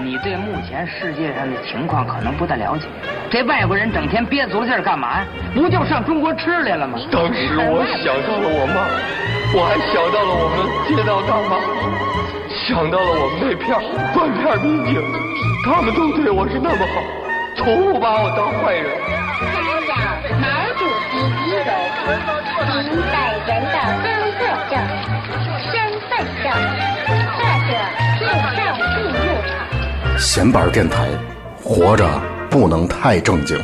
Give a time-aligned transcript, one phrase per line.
[0.00, 2.86] 你对目前世界上的情况可能不太了解。
[3.30, 5.26] 这外国人整天憋足了劲儿干嘛呀？
[5.54, 6.98] 不就上中国吃来了吗？
[7.10, 8.86] 当时我想到了我妈，
[9.52, 10.56] 我还想到了我们
[10.86, 11.58] 街道大妈，
[12.66, 13.82] 想到了我们那片儿
[14.14, 15.02] 断片民警，
[15.64, 17.02] 他们都对我是那么好，
[17.56, 18.86] 从不把我当坏人。
[19.38, 19.92] 查找
[20.38, 20.46] 毛
[20.78, 21.68] 主席遗容，
[22.86, 23.14] 您本
[23.46, 24.06] 人的工
[24.38, 24.40] 作
[24.70, 24.72] 证、
[25.68, 25.74] 身
[26.08, 26.10] 份
[26.42, 26.46] 证
[27.36, 27.70] 或者
[28.16, 28.24] 护
[28.56, 28.58] 照
[28.94, 29.27] 进入场。
[30.18, 31.08] 闲板电台，
[31.62, 32.04] 活着
[32.50, 33.56] 不能太正经。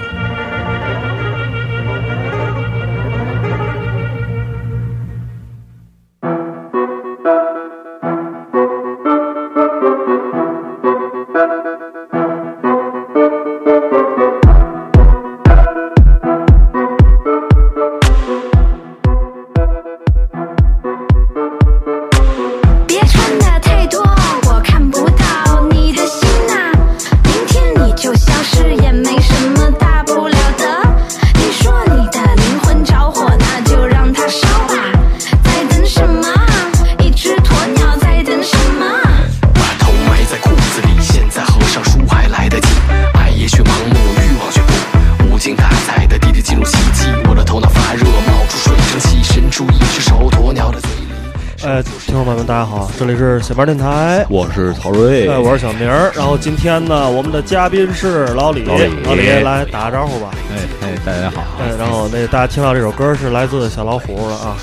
[53.14, 56.10] 里是小班电台，我是曹睿，哎，我是小明儿。
[56.16, 59.28] 然后今天呢，我们的嘉宾是老李，老李。
[59.44, 60.30] 来打个招呼吧。
[60.50, 64.56] 哎哎，大家好，哎，然后那大家听到这首歌是来自小老虎的啊，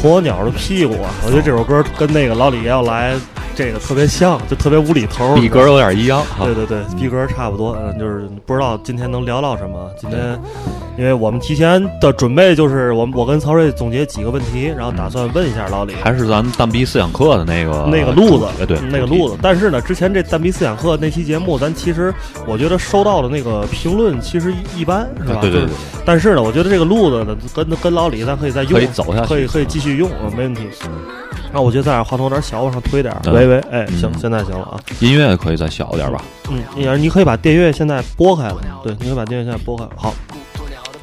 [0.00, 3.14] 鸵鸟的屁股啊，我觉得这首歌跟那个老李要来
[3.58, 9.90] 这个特别像，就特别无厘头， 逼格有点一样对对对，逼格差不多，嗯，就是不知道今天能聊到什么。
[10.00, 10.40] 今天，
[10.96, 15.92] 因为我们提前的准备就是我们我跟曹睿总结几个问题，然后打算问一下老李。
[15.94, 19.36] 还是咱们蛋逼思想课的那个那个路子，哎对，那个路子。
[19.42, 22.14] 但是呢，之前这蛋逼思想课那期节目，咱其实
[22.46, 25.40] 我觉得收到的那个评论其实一般，是吧？
[25.40, 25.74] 对对对就是
[26.04, 30.62] 但是呢，我觉得这个路子呢，跟跟老李咱可以再用，可以走下去可以可以继续用，嗯没问题。
[31.50, 34.78] 然后我觉得咱俩话筒有点小，往上推点喂喂，哎，行，嗯现在行了啊。
[35.00, 36.22] 音乐可以再小一点吧？
[36.50, 39.84] 嗯，你你可以把电乐现在拨开了，对，你可以把电乐现在拨开。
[39.96, 40.14] 好，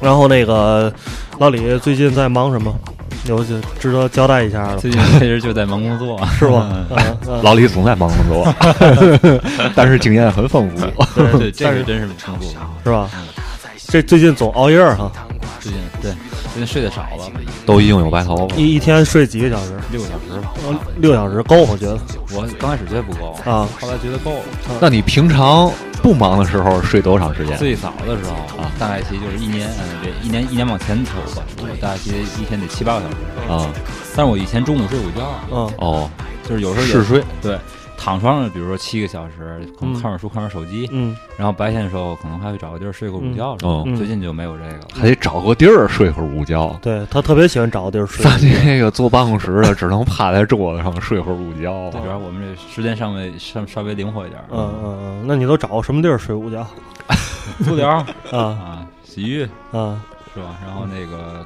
[0.00, 0.92] 然后那个
[1.38, 2.74] 老李最近在忙什么？
[3.26, 6.68] 有就值得交代一下的，最近其实就在忙工作，是吧？
[7.42, 8.54] 老李总在忙工作，
[9.74, 10.86] 但是经验很丰富。
[11.16, 12.44] 对，这但是个真是挺不
[12.84, 13.10] 是吧？
[13.88, 15.10] 这最近总熬夜哈，
[15.60, 16.10] 最近对
[16.52, 17.30] 最近睡得少了，
[17.64, 18.54] 都已经有白头发了。
[18.56, 19.78] 一一天睡几个小时？
[19.92, 20.52] 六个小时吧。
[20.66, 21.98] 呃六小时够，我觉得
[22.32, 23.68] 我刚开始觉得不够，啊。
[23.80, 24.42] 后来觉得够了。
[24.80, 25.70] 那你平常
[26.02, 27.56] 不忙的时候睡多长时间？
[27.58, 33.52] 最早的时候啊，大概其就是一年，嗯，对，一年一年往前头吧，我大概其实一天得七八个小时。
[33.52, 33.68] 啊，
[34.16, 36.10] 但是我以前中午睡午觉，嗯哦，
[36.48, 37.22] 就是有时候也嗜睡。
[37.40, 37.58] 对，
[37.96, 43.56] 躺床上，比如说七个小时，可能嗯看会儿书，看会儿手机，嗯然后白天的时候可能还会找个地儿睡个午觉。
[43.62, 44.86] 嗯嗯最近就没有这个了。
[44.94, 46.78] 还得找个地儿睡会儿午觉。
[46.82, 48.24] 对他特别喜欢找个地儿睡。
[48.24, 51.90] 咱这个坐办公室的，只能趴在桌子上睡会儿午觉。
[51.90, 54.40] 主要我们这时间上微稍稍微灵活一点。
[54.50, 56.66] 嗯嗯嗯，那你都找个什么地儿睡午觉？
[57.64, 60.02] 足疗啊啊，洗浴啊，
[60.34, 60.56] 是吧？
[60.64, 61.44] 然后那个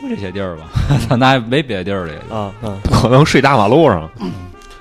[0.00, 0.64] 就就这些地儿吧，
[1.18, 2.34] 那也没别的地儿了。
[2.36, 4.08] 啊嗯，可能睡大马路上。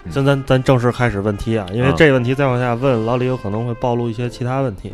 [0.10, 4.94] 现在咱正式开始问题啊，因为啊这个问题再往下问，老李有可能会暴露一些其他问题。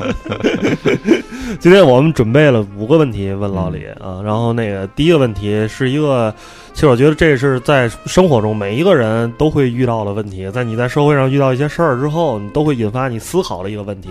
[1.58, 6.32] 今天我们准备了五个问题问老李啊，然后那个第一个问题是一个，
[6.72, 14.10] 其实我觉得这是在生活中每一个人都会遇到的问题，在你在社会上遇到一些事儿之后，你都会引发你思考的一个问题。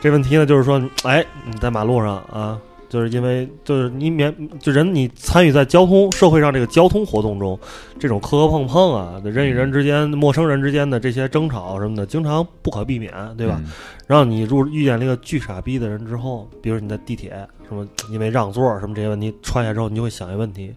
[0.00, 2.56] 这问题呢，就是说，哎，你在马路上啊，
[2.88, 7.58] 就是因为就是你免就人你参与在交通社会上这个交通活动中，
[7.98, 13.60] 这种磕磕碰碰啊，人与人之间、陌生人之间的这些争吵什么的，经常不可避免，对吧？
[13.64, 13.70] 嗯
[14.08, 20.74] 然后你入遇见了一个巨傻逼的人之后，比如你在地铁什么因为让座什么这些问题穿下之后，你就会想一个问题：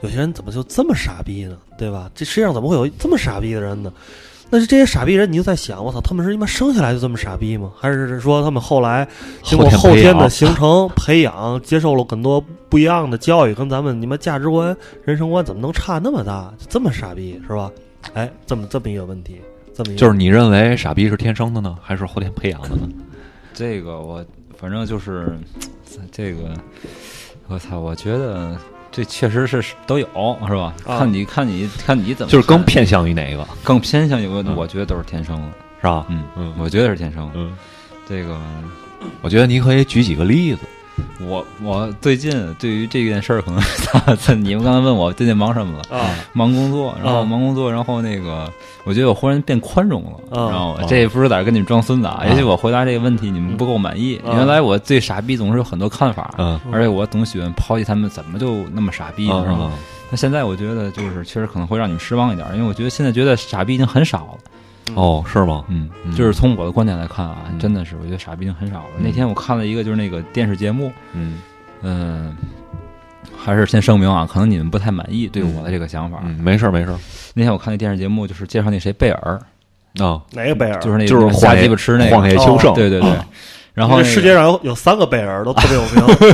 [0.00, 1.56] 有些人怎么就这么傻逼呢？
[1.78, 2.10] 对吧？
[2.16, 3.92] 这世界上怎么会有这么傻逼的人呢？
[4.54, 7.72] 那是这些傻逼人，你就在想，我操，他们是他妈生下来就这么傻逼吗？
[7.76, 9.04] 还是说他们后来
[9.42, 16.54] 经过后天的形成、培养，接受了很多不一样的教育，跟咱们你们价值观、人生观怎么能差那么大？
[16.56, 17.68] 就这么傻逼是吧？
[18.12, 19.40] 哎，这么这么一个问题，
[19.74, 22.88] 这么一个就是你认为傻逼是天生的呢，还是后天培养的呢？
[23.52, 24.24] 这个我
[24.56, 25.36] 反正就是
[26.12, 26.54] 这个，
[27.48, 28.56] 我操，我觉得
[28.96, 30.06] 这确实是都有，
[30.46, 30.72] 是吧？
[30.86, 35.48] 啊看你看你看你怎么，就是更偏向于哪一个，更偏向于我，嗯我觉得都是天生的。
[35.80, 36.06] 是吧？
[36.08, 37.32] 嗯嗯我觉得是天生的。
[37.34, 37.52] 嗯，
[38.08, 38.40] 这个
[39.20, 40.60] 我觉得你可以举几个例子。
[41.20, 43.60] 我我最近对于这件事儿，可能
[44.44, 46.10] 你们刚才问我最近忙什么了啊？
[46.32, 48.50] 忙工作，然后啊忙工作，然后那个，
[48.84, 54.16] 我觉得我忽然变宽容了，啊然后这也不是在这跟你们装孙子啊，也许我回答这个问题你们不够满意。
[54.24, 59.70] 啊原来我对傻逼总是有很多看法，嗯而且我总喜欢抛弃他们怎么就那么傻逼呢，是吧？
[60.10, 64.38] 那现在我觉得就是确实可能会让你们失望一点，因为我觉得现在觉得傻逼已经很少了。
[64.94, 65.64] 哦，是吗？
[65.68, 66.14] 嗯，嗯。
[66.14, 67.58] 就是从我的观点来看啊，嗯。
[67.58, 68.84] 真的是我觉得傻逼已经很少了。
[68.98, 69.02] 嗯。
[69.04, 71.40] 那天我看了一个就是那个电视节目，嗯。
[71.82, 72.34] 嗯，
[73.36, 76.20] 还是先声明啊，可能你们不太满意对我的这个想法。
[76.24, 76.98] 嗯，没事儿没事儿。
[77.34, 79.40] 那天我看那电视节目，就是介绍那谁贝尔，
[79.98, 80.80] 啊，哪个贝尔？
[80.80, 83.12] 就是那就是瞎鸡巴吃那个，对对对。
[83.74, 85.82] 然后那个世界上有有三个贝尔都特别有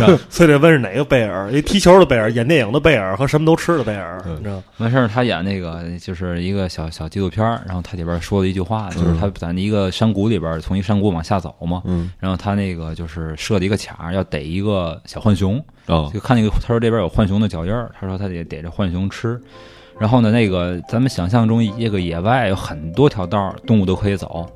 [0.09, 1.51] 名， 所以得问是哪个贝尔？
[1.51, 4.63] 一踢球的贝尔，演电影的贝尔和什么都吃的贝尔，嗯你知道？
[4.77, 19.41] 完事儿，他演那个就是一个小小纪录片儿，然后他里边说了一句话，就是他在一个山谷里边儿，从一山谷往下走嘛，嗯然后他那个就是设了一个卡儿，要逮一个小浣熊，哦就看那个他说这边有浣熊的脚印儿，他说他得逮着浣熊吃。
[19.99, 24.47] 然后呢，那个咱们想象中这个野外有很多条道，动物都可以走。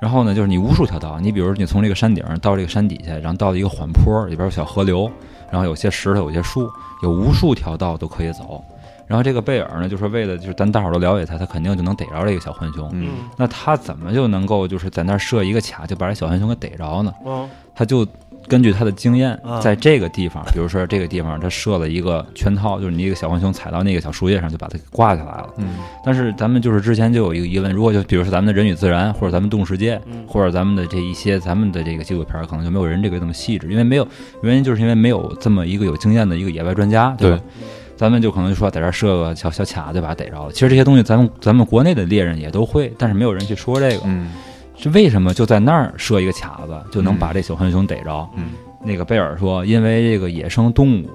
[0.00, 5.10] 然后呢，就是你无数条道，你比如你从这个山顶儿到这个山底下，然后到了一个缓坡，里边有小河流，
[5.50, 6.70] 然后有些石头，有些树，
[7.02, 8.64] 有无数条道都可以走。
[9.06, 12.88] 然后这个贝尔呢，就是为了就是咱大伙儿都了解他，他肯定就能逮着这个小浣熊。
[12.92, 17.12] 嗯那他怎么就能够就是在那儿设一个卡，就把这小浣熊给逮着呢？
[17.26, 18.06] 嗯他就
[18.48, 25.48] 根据他的经验啊，在这个地方，比如说这个地方，他设了一个圈套，就是你一个小浣熊踩到那个小树叶上，就把它给挂下来了。
[25.58, 34.06] 嗯但是咱们就是之前就有一个疑问，如果就比如说咱们的人与自然，或者咱们动物世界，嗯或者咱们的这一些咱们的这个纪录片，可能就没有人这个这么细致，因为没有
[34.42, 37.40] 原因，就是因为没有这么一个有经验的一个野外专家，对吧？
[37.96, 40.50] 咱们就可能就说在这儿设个小小卡，就把它逮着了。
[40.50, 44.02] 其实这些东西咱们咱们国内的猎人也都会，但是没有人去说这个。
[44.06, 44.30] 嗯
[44.82, 48.28] 是为什么就在那儿设一个卡子，就能把这小浣熊逮着？
[48.36, 48.50] 嗯
[48.82, 51.10] 那个贝尔说，因为这个野生动物，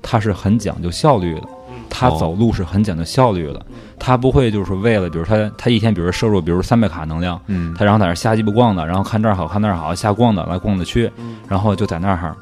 [0.00, 1.48] 它是很讲究效率的，
[1.90, 3.66] 它哦走路是很讲究效率的，
[3.98, 11.10] 它不会就是为了，比如它它一天，比如摄入，比如三百卡能量，嗯它然后在那儿瞎鸡巴逛的，然后看这儿好看那儿好，瞎逛的来逛的去，
[11.48, 12.36] 然后就在那儿。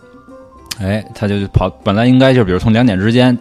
[0.82, 3.37] 哎，他就跑，本来应该就比如从两点之间，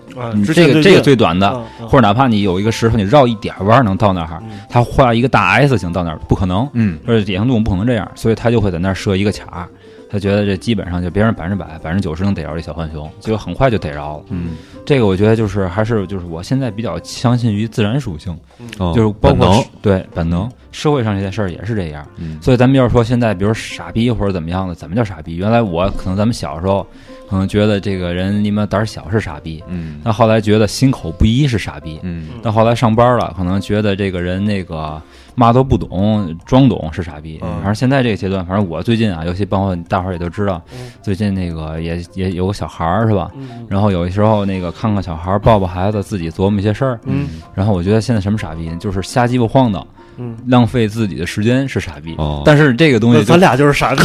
[0.53, 1.87] 这个这个最短的，啊啊。
[1.87, 6.99] 或者哪怕你有一个石头，你绕一点弯能到那儿，他画一个大 S 型到那儿不可能，嗯。
[7.07, 9.67] 而且野生动物不可能这样，所以他就会在那儿设一个卡，
[10.09, 14.23] 他觉得这基本上就别人百分之百、百分之九十能逮着这小浣熊，结果很快就逮着了。
[14.29, 14.51] 嗯，
[14.85, 18.37] 这个我觉得就是还是就是我现在比较相信于自然属性，
[18.77, 18.93] 哦。
[18.95, 22.05] 就是包括本对本能，社会上这些事儿也是这样。
[22.17, 22.37] 嗯。
[22.41, 25.35] 所以咱们要是说现在，比如傻逼或者怎么样的，怎么叫傻逼？
[25.35, 26.85] 原来我可能咱们小时候
[27.31, 35.01] 可能觉得这个人你妈胆儿小是傻逼，嗯那后来觉得心口不一是傻逼，嗯到后来上班了，可能觉得这个人那个
[35.33, 37.39] 嘛都不懂，装懂是傻逼。
[37.41, 40.61] 嗯反正现在这个阶段，反正我最近啊，尤其包括大伙儿也都知道，
[41.01, 43.31] 最近那个也也有个小孩儿是吧？
[43.69, 46.99] 然后有的时候那个看看小孩儿，抱抱孩子，自己琢磨一些事儿。
[47.05, 48.75] 嗯然后我觉得现在什么傻逼呢？
[48.77, 49.87] 就是瞎鸡巴晃荡，
[50.21, 52.13] 嗯，浪费自己的时间是傻逼。
[52.17, 52.41] 哦。
[52.45, 54.01] 但是这个东西咱俩就是傻逼。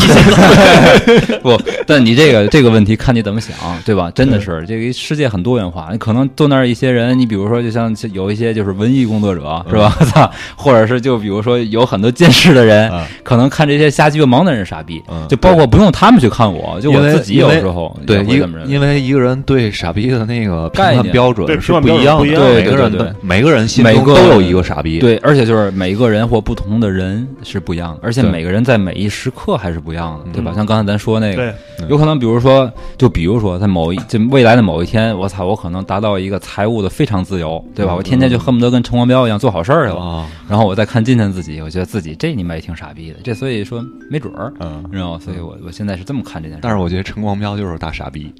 [1.43, 3.55] 不，但你这个这个问题看你怎么想，
[3.85, 4.11] 对吧？
[4.15, 9.97] 真的是这个世界很多元化，你可能坐那儿一些人，你比如说就像有一些就是文艺工作者，是吧？
[10.13, 13.05] 操，或者是就比如说有很多见识的人，嗯。
[13.23, 15.27] 可能看这些瞎鸡巴忙的人傻逼，嗯。
[15.29, 18.25] 就包括不用他们去看我，就我自己有时候对
[18.67, 18.97] 因为。
[18.97, 21.03] 一个人对傻逼的那个评概念。
[21.03, 23.07] 判标准是评判标准一样的，不一样每个人对对。
[23.07, 30.53] 的每个人心每个中都有一个傻逼，对，而且就是每一个人或不同的人是不一样的，而且每个人在每一时刻还是不一样的，对吧？
[30.53, 37.95] 嗯像刚才咱说那个对，有可能比如说，就比如说在某一就未来的某一天，我操，我可能达到一个财务的非常自由，对吧？
[37.95, 45.21] 我天天就恨不得跟陈光标一样做好事儿去了，啊，然后我再看今天自己，我觉得自己这你妈也挺傻逼的，这所以说没准儿，嗯你知道吗？
[45.23, 46.61] 所以我我现在是这么看这件事。
[46.63, 48.33] 但是我觉得陈光标就是大傻逼，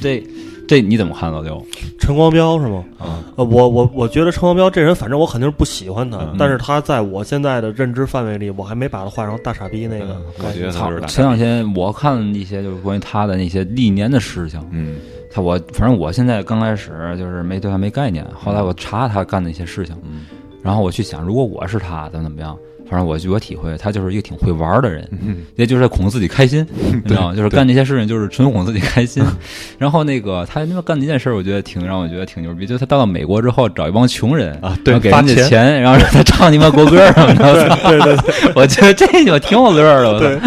[0.00, 0.22] 这
[0.70, 1.60] 这你怎么看老刘？
[1.98, 2.84] 陈光标是吗？
[2.96, 10.68] 啊，呃，我我我觉得陈光标这人，反正我肯定是不喜欢他，嗯但是他在我现在的认知范围里，我还没把他画成大傻逼那个嗯概念。
[10.68, 11.00] 我觉操就是！
[11.00, 14.98] 大前两，天我看一些就是关于他的那些历年的事情，嗯
[15.28, 20.20] 他我反正我现在刚开始就是没对他没概念，后来我查他干的一些事情，嗯
[20.62, 22.56] 然后我去想，如果我是他，怎么怎么样？
[22.90, 27.34] 反正我据我体会，他就是一个挺会玩的人，嗯也就是哄自己开心， 你知道吗？
[27.36, 29.22] 就是干这些事情就是纯哄自己开心。
[29.78, 37.78] 然后那个他他妈干的一件事，我觉得挺让我觉得挺牛逼，就是他到了美国之后找一帮穷人啊对给人家发钱钱，然后让他唱你妈国歌什么的。
[37.88, 40.18] 对对对，我觉得这就挺有乐儿的。
[40.18, 40.38] 对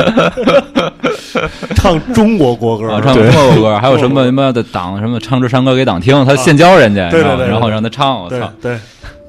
[1.75, 8.51] 唱中国国歌，啊，唱中国国歌，还有什么什么的党什么唱支山歌给党听，他现教人家，对对对对然后让他唱，我对操！
[8.61, 8.77] 对，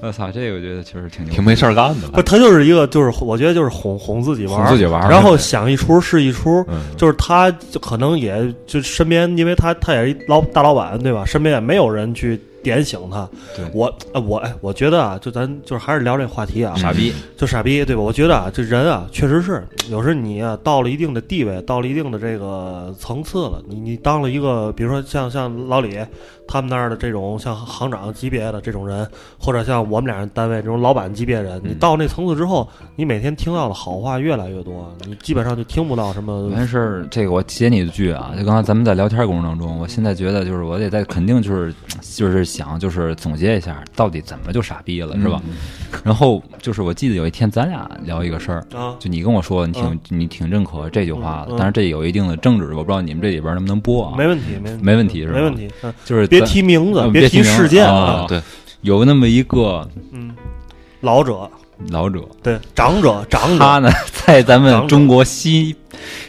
[0.06, 11.24] 我操，这个我觉得确实挺挺没事儿干的不，他就是一个，就是我觉得就是哄哄自己玩儿，哄自己玩然后想一出是一出，嗯就是他就可能也就身边，因为他他也是一老大老板，对吧？
[11.24, 13.28] 身边也没有人去点醒他。
[13.54, 18.02] 对我呃我哎，我觉得啊，就咱就是还是聊这话题啊，傻逼，就傻逼，对吧？
[18.02, 25.98] 我觉得啊，这人啊，确实是有时候你啊，到了一定的地位，到了一定的这个层次了，你你当了一个，比如说像像老李
[26.48, 29.06] 他们那儿的这种像行长级别的这种人，
[29.38, 36.48] 或者像我们俩人单位这种老板级别人，你到那层次之后，你每天听到的好话越来越多，你基本上就听不到什么。
[36.48, 45.42] 完事儿，这个我接你的句啊，就刚才咱们在聊天过程当中，我现在觉得就是我得在肯定就是就是想就是总结一下，到底怎么就傻逼了，是吧？
[46.04, 48.94] 然后就是我记得有一天咱俩聊一个事儿，啊。
[48.98, 54.14] 就你跟我说你挺、嗯你挺认可这句话的，嗯但是这有一定的政治，我不知道你们这里边能不能播啊？
[54.16, 55.34] 没问题，没问题，没问题是吧？
[55.34, 55.68] 没问题。
[55.82, 55.92] 嗯。
[56.04, 58.40] 就是别提名字嗯，别提事件啊，对，
[58.82, 60.34] 有那么一个嗯，
[61.00, 61.50] 老者，
[61.90, 63.58] 老者，对长者，长者。
[63.58, 65.74] 他呢在咱们中国西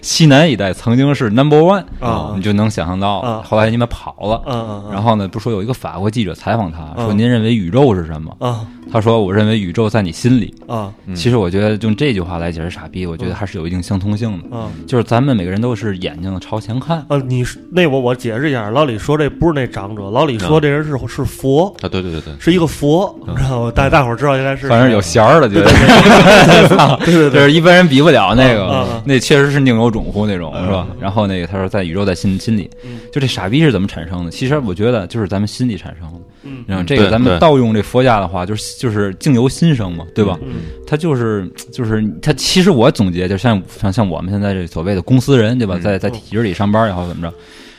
[0.01, 2.34] 西南一带曾经是 number one 啊。
[2.36, 3.41] 你就能想象到，啊。
[3.45, 4.41] 后来你们跑了。
[4.45, 8.65] 嗯嗯嗯，然后呢，不说有一个法国记者采访他说：“嗯您认为宇宙是什么？”啊。
[8.91, 10.53] 他说：“我认为宇宙在你心里。
[10.67, 10.93] 啊。
[11.15, 14.55] 其实我觉得用这句话来解释傻逼，我觉得还是有一定相通性的。
[14.55, 14.69] 啊。
[14.88, 23.72] 就是咱们每个人都是眼睛朝前看，呃，你那我我解释一下，老李说这不是那长者，老李说这人是是佛，啊，对对对对，是一个佛，你知道吗？
[23.75, 25.65] 大大伙儿知道应该是反正有弦儿的，觉得。
[27.03, 27.31] 对对对。
[27.31, 30.88] 就是一般人比不了那个嗯，那确实是宁有种乎那种，是吧？
[31.00, 34.32] 然后那个他说在宇宙在心心里嗯，就这傻逼是怎么产生的？
[34.32, 36.20] 其实我觉得就是咱们心里产生的。
[36.48, 40.38] 嗯然后这个咱们盗用这佛家的话，就是就是境由心生嘛，对吧？
[40.44, 45.76] 嗯他就是就是他，其实我总结就像像像我们现在这所谓的公司人，对吧？
[45.78, 47.34] 嗯在在体制里上班也好怎么着，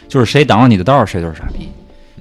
[0.09, 1.69] 就是谁挡了你的道，谁就是傻逼。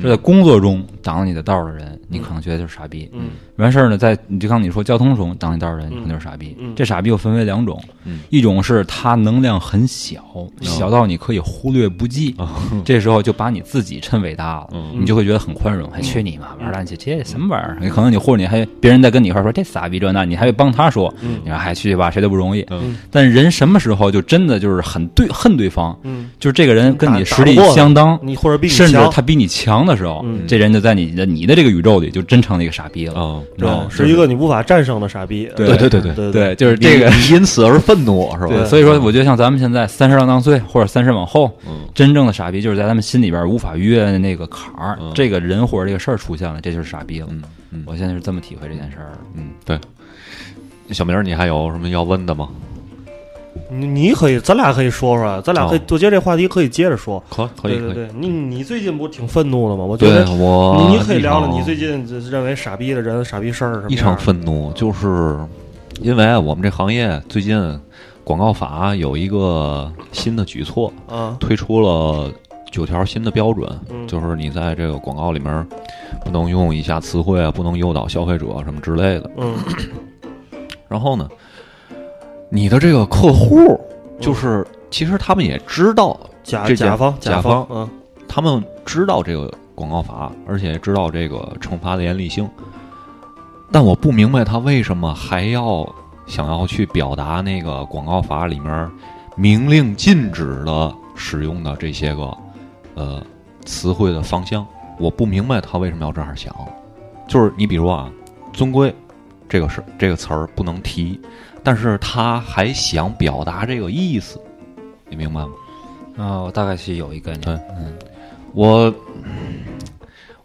[0.04, 3.08] 就在工作中挡了你的道的人，你可能觉得就是傻逼。
[3.14, 6.54] 嗯完事儿呢，在你就刚你说交通中挡你道的人，你可能就是傻逼。
[6.60, 10.22] 嗯这傻逼又分为两种，嗯一种是他能量很小，
[10.62, 12.36] 小到你可以忽略不计，
[12.84, 17.90] 这时候就把你自己趁伟大了，嗯你就会觉得很宽容，还缺你妈玩蛋去，这什么玩意儿？
[17.92, 22.62] 可能你或者你还别人在跟你一块儿说这傻逼这那，你还会帮他说，你说还去吧，谁都不容易。
[22.72, 33.88] 嗯但人什么时候就真的就是很对恨对方，嗯，就是这个人跟你实力相当，你或者比你甚至他比你强的时候，嗯这人就在你的你的这个宇宙里就真成了一个傻逼了，啊，知道吗？
[33.90, 35.50] 是一个你无法战胜的傻逼。
[35.56, 37.10] 对对对对对对，就是这个。
[37.10, 38.66] 你因此而愤怒是吧？
[38.66, 47.28] 所以说，我觉得像咱们现在三十郎当岁或者三十往后，嗯真正的傻逼就是在他们心里边无法逾越的那个坎儿，嗯这个人或者这个事儿出现了，这就是傻逼了。
[47.30, 49.12] 嗯嗯我现在是这么体会这件事儿。
[49.36, 49.78] 嗯，对。
[50.92, 52.48] 小明，你还有什么要问的吗？
[53.70, 57.22] 你你可以，咱俩可以说说，咱俩可以哦，我觉得这话题可以接着说。
[57.30, 57.94] 可可以可以。
[57.94, 59.84] 对对对，你你最近不是挺愤怒的吗？
[59.84, 65.38] 我觉得我你你可以聊聊你最近认为傻逼的人、傻逼事儿什么一场样的愤怒，就是
[66.02, 67.80] 因为我们这行业最近
[68.24, 72.32] 广告法有一个新的举措，啊推出了
[72.72, 75.68] 九条新的标准，嗯就是你在这个广告里面
[76.24, 79.32] 不能用以下词汇啊，不能诱导消费者什么之类的。
[79.38, 79.56] 嗯
[80.88, 81.28] 然后呢，
[82.56, 83.78] 你的这个客户
[84.18, 87.90] 就是，其实他们也知道甲这甲方甲方嗯
[88.30, 92.50] 他们知道这个广告法，而且知道这个惩罚的严厉性，
[93.74, 95.86] 但我不明白他为什么还要
[96.28, 98.90] 想要去表达那个广告法里面
[99.36, 102.38] 明令禁止的使用的这些个
[102.94, 103.22] 呃
[103.66, 104.66] 词汇的方向，
[104.98, 106.56] 我不明白他为什么要这样想。
[107.28, 108.10] 就是你比如啊，
[108.54, 108.96] 尊贵
[109.50, 111.20] 这个是这个词儿不能提，
[111.66, 114.40] 但是他还想表达这个意思，
[115.10, 115.50] 你明白吗？
[116.16, 117.42] 啊，我大概是有一概念。
[117.42, 117.92] 对嗯，
[118.54, 118.94] 我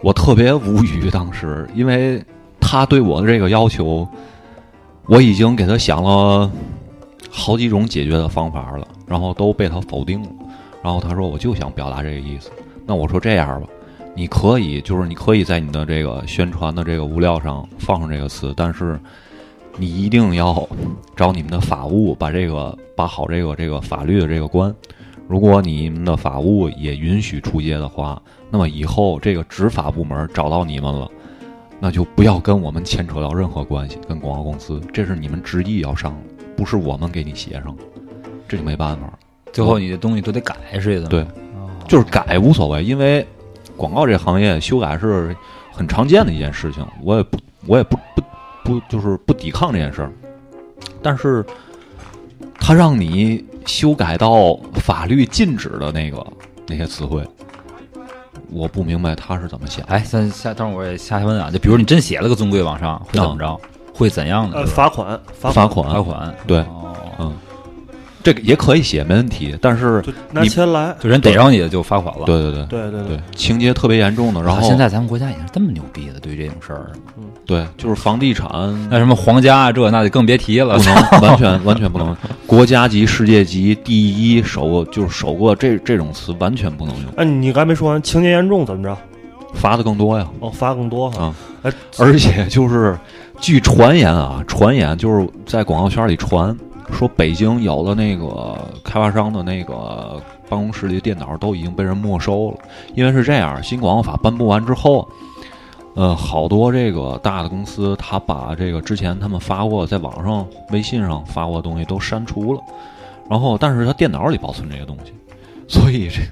[0.01, 2.25] 我特别无语，当时因为
[2.59, 4.09] 他对我的这个要求，
[5.05, 6.51] 我已经给他想了
[7.31, 10.29] 好几种解决的方法了，然后都被他否定了。
[10.83, 12.51] 然后他说我就想表达这个意思，
[12.87, 13.69] 那我说这样吧，
[14.15, 18.99] 你可以就是你可以在你的这个宣传的这个物料上放上这个词，但是
[19.81, 20.69] 你一定要
[21.17, 24.75] 找你们的法务把这个把好这个这个法律的这个关。
[25.27, 28.21] 如果你们的法务也允许出街的话，
[28.51, 31.11] 那么以后这个执法部门找到你们了，
[31.79, 37.75] 那就不要跟我们牵扯到任何关系，跟广告公司，这是你们执意要上的，不是我们给你写上，
[38.47, 39.19] 这就没办法了。
[39.51, 41.27] 最后你的东西都得改，是这对？，
[41.89, 43.27] 就是改无所谓，因为
[43.79, 45.35] 广告这行业修改是
[45.73, 48.20] 很常见的一件事情，我也不我也不不
[48.71, 50.13] 不就是不抵抗这件事儿，
[51.03, 51.45] 但是
[52.61, 56.25] 他让你修改到法律禁止的那个
[56.69, 57.27] 那些词汇，
[58.49, 59.85] 我不明白他是怎么想。
[59.87, 63.61] 哎，咱下等会儿我也下去问啊，就比如你真写了个尊贵往上，会怎么着？
[63.93, 64.59] 会怎样的？
[64.59, 67.37] 呃，罚款，罚罚款，罚款，对哦，嗯，
[68.23, 69.57] 这个也可以写，没问题。
[69.61, 70.95] 但是拿你钱来。
[71.01, 72.27] 就人逮着你就罚款了。
[72.27, 74.43] 对对对对对对，情节特别严重的。
[74.43, 76.91] 然后啊现在咱们国家已经这么牛逼了，对于这种事儿，
[77.47, 78.49] 对，就是房地产
[78.91, 88.97] 那什么皇家啊这那就更别提了，不能完全 完全不能，国家级、世界级第一首过就是首个这这种词完全不能用，哎，你刚才没说完，情节严重怎么着？
[89.55, 90.25] 罚的更多呀。
[90.39, 91.25] 哦，罚更多哈。
[91.25, 92.97] 啊，哎，而且就是
[93.41, 96.57] 据传言啊，传言就是在广告圈里传
[96.93, 102.59] 说，北京有的那个开发商的那个办公室里的电脑都已经被人没收了，
[102.95, 105.09] 因为是这样，新广告法颁布完之后。
[105.97, 112.63] 呃，好多这个大的公司，他把这个之前他们发过在网上、微信上发过的东西都删除了，
[113.29, 115.13] 然后但是他电脑里保存这些东西，
[115.67, 116.23] 所以这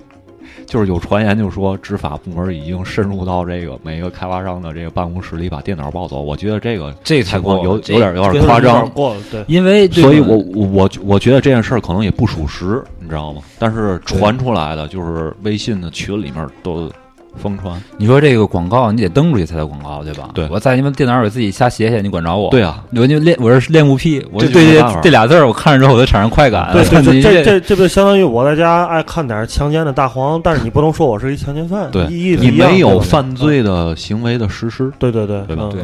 [0.69, 6.21] 就是有传言就说执法部门已经深入到这个每个开发商的这个办公室里把电脑抱走。
[6.21, 9.43] 我觉得这个这太情况有有点有点夸张，过了，对。
[9.49, 13.41] 因为这个所以我我我我觉得这件事儿可能也不属实，你知道吗？
[13.59, 16.93] 但是传出来的就是微信的群里面都
[17.37, 17.81] 疯传。
[17.97, 20.31] 你说这个广告你得登出去才叫广告，对吧？
[20.35, 20.49] 对。
[20.51, 22.51] 我在你们电脑里自己瞎写写，你管着我？
[22.51, 26.71] 对啊，我就练，我是练物癖，我这就对这这俩字儿，我看着之后我就产生快感。
[26.73, 35.43] 对 对对，这这这不就相当于我在家爱看点强奸的大黄，但是你不能说我是一强奸犯，对你没有犯罪的行为的实施，对对对。
[35.47, 35.69] 对吧？
[35.73, 35.83] 对。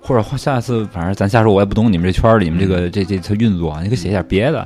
[0.00, 4.64] 或者下次反正咱瞎说，我也不懂你们这圈儿里，你们这个这这这运作，你可以写点别的，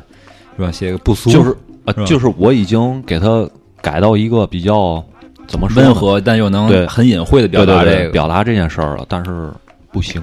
[0.54, 0.70] 是吧？
[0.70, 3.48] 写个不俗，就是啊，就是我已经给它
[3.80, 5.02] 改到一个比较
[5.50, 8.10] 怎么说温和，但又能对很隐晦的表达这个。
[8.12, 9.52] 表达这件事儿了，但是
[9.90, 10.22] 不行，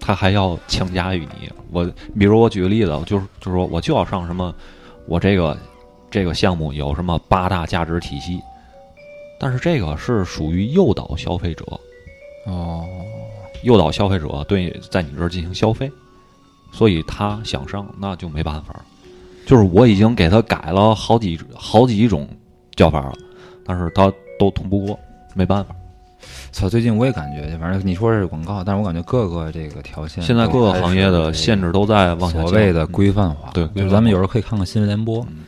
[0.00, 1.50] 他还要强加于你。
[1.70, 1.84] 我
[2.18, 4.54] 比如我举个例子，就是就是说我就要上什么，
[5.06, 5.54] 我这个
[6.10, 8.40] 这个项目有什么八大价值体系，
[9.38, 11.64] 但是这个是属于诱导消费者，
[12.46, 12.86] 哦，
[13.64, 15.92] 诱导消费者对在你这儿进行消费，
[16.72, 18.74] 所以他想上那就没办法。
[19.44, 22.26] 就是我已经给他改了好几好几种
[22.74, 23.12] 叫法了，
[23.66, 24.98] 但是他都通不过，
[25.34, 25.74] 没办法。
[26.50, 26.68] 操！
[26.68, 33.50] 最近我也感觉，反正你说是广告，但是我感觉各个这个条线，现在各个行业的限制都在往所谓的规范化。
[33.52, 35.20] 对就是咱们有时候可以看看新闻联播。
[35.28, 35.44] 嗯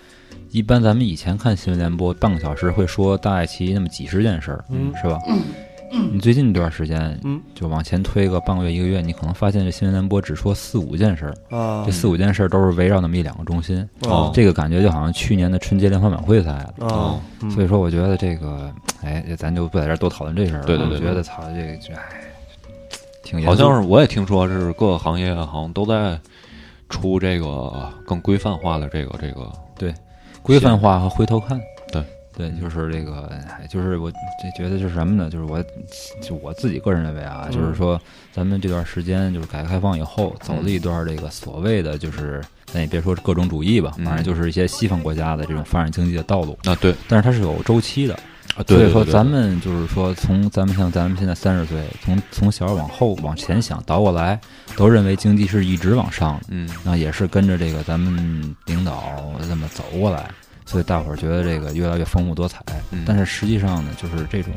[0.50, 5.18] 一般咱们以前看新闻联播，半个小时会说大概其那么几十件事儿，嗯是吧？
[5.90, 11.82] 你最近一段时间，嗯，就往前推个半个月、一个月，你可能发现这新闻联播只说四五件事儿，啊。
[11.86, 13.88] 这四五件事儿都是围绕那么一两个中心。
[14.02, 14.30] 哦。
[14.34, 16.74] 这个感觉就好像去年的春节联欢晚会赛了。
[16.80, 18.70] 哦，嗯所以说，我觉得这个，
[19.02, 20.66] 哎，咱就不在这儿多讨论这事儿了。
[20.66, 21.60] 对对对我觉得操，这
[21.94, 21.98] 哎，
[23.22, 23.46] 挺严肃。
[23.48, 26.18] 好像是我也听说是各个行业好像都在
[26.88, 29.94] 出这个更规范化的这个这个对
[30.42, 31.60] 规范化和回头看。
[32.38, 35.28] 对对，就是这个，哎就是我这觉得就是什么呢？
[35.28, 35.62] 就是我
[36.22, 38.00] 就我自己个人认为啊，嗯就是说
[38.32, 42.40] 咱们这段时间就是改革开放以后走了一段这个所谓的就是。
[42.70, 46.94] 咱也别说各种主义吧，嗯反正就是一些西方国家的这种发展经济的道路，啊对。
[47.08, 48.12] 但是它是有周期的，
[48.54, 54.38] 啊对，所以说，咱们就是说，从咱们像咱们现在三十岁，从从小往后往前想倒过来，
[54.76, 56.68] 都认为经济是一直往上的，嗯。
[56.84, 59.02] 那也是跟着这个咱们领导
[59.48, 60.30] 这么走过来，
[60.68, 62.62] 所以大伙儿觉得这个越来越丰富多彩。
[62.90, 64.52] 嗯但是实际上呢，就是这种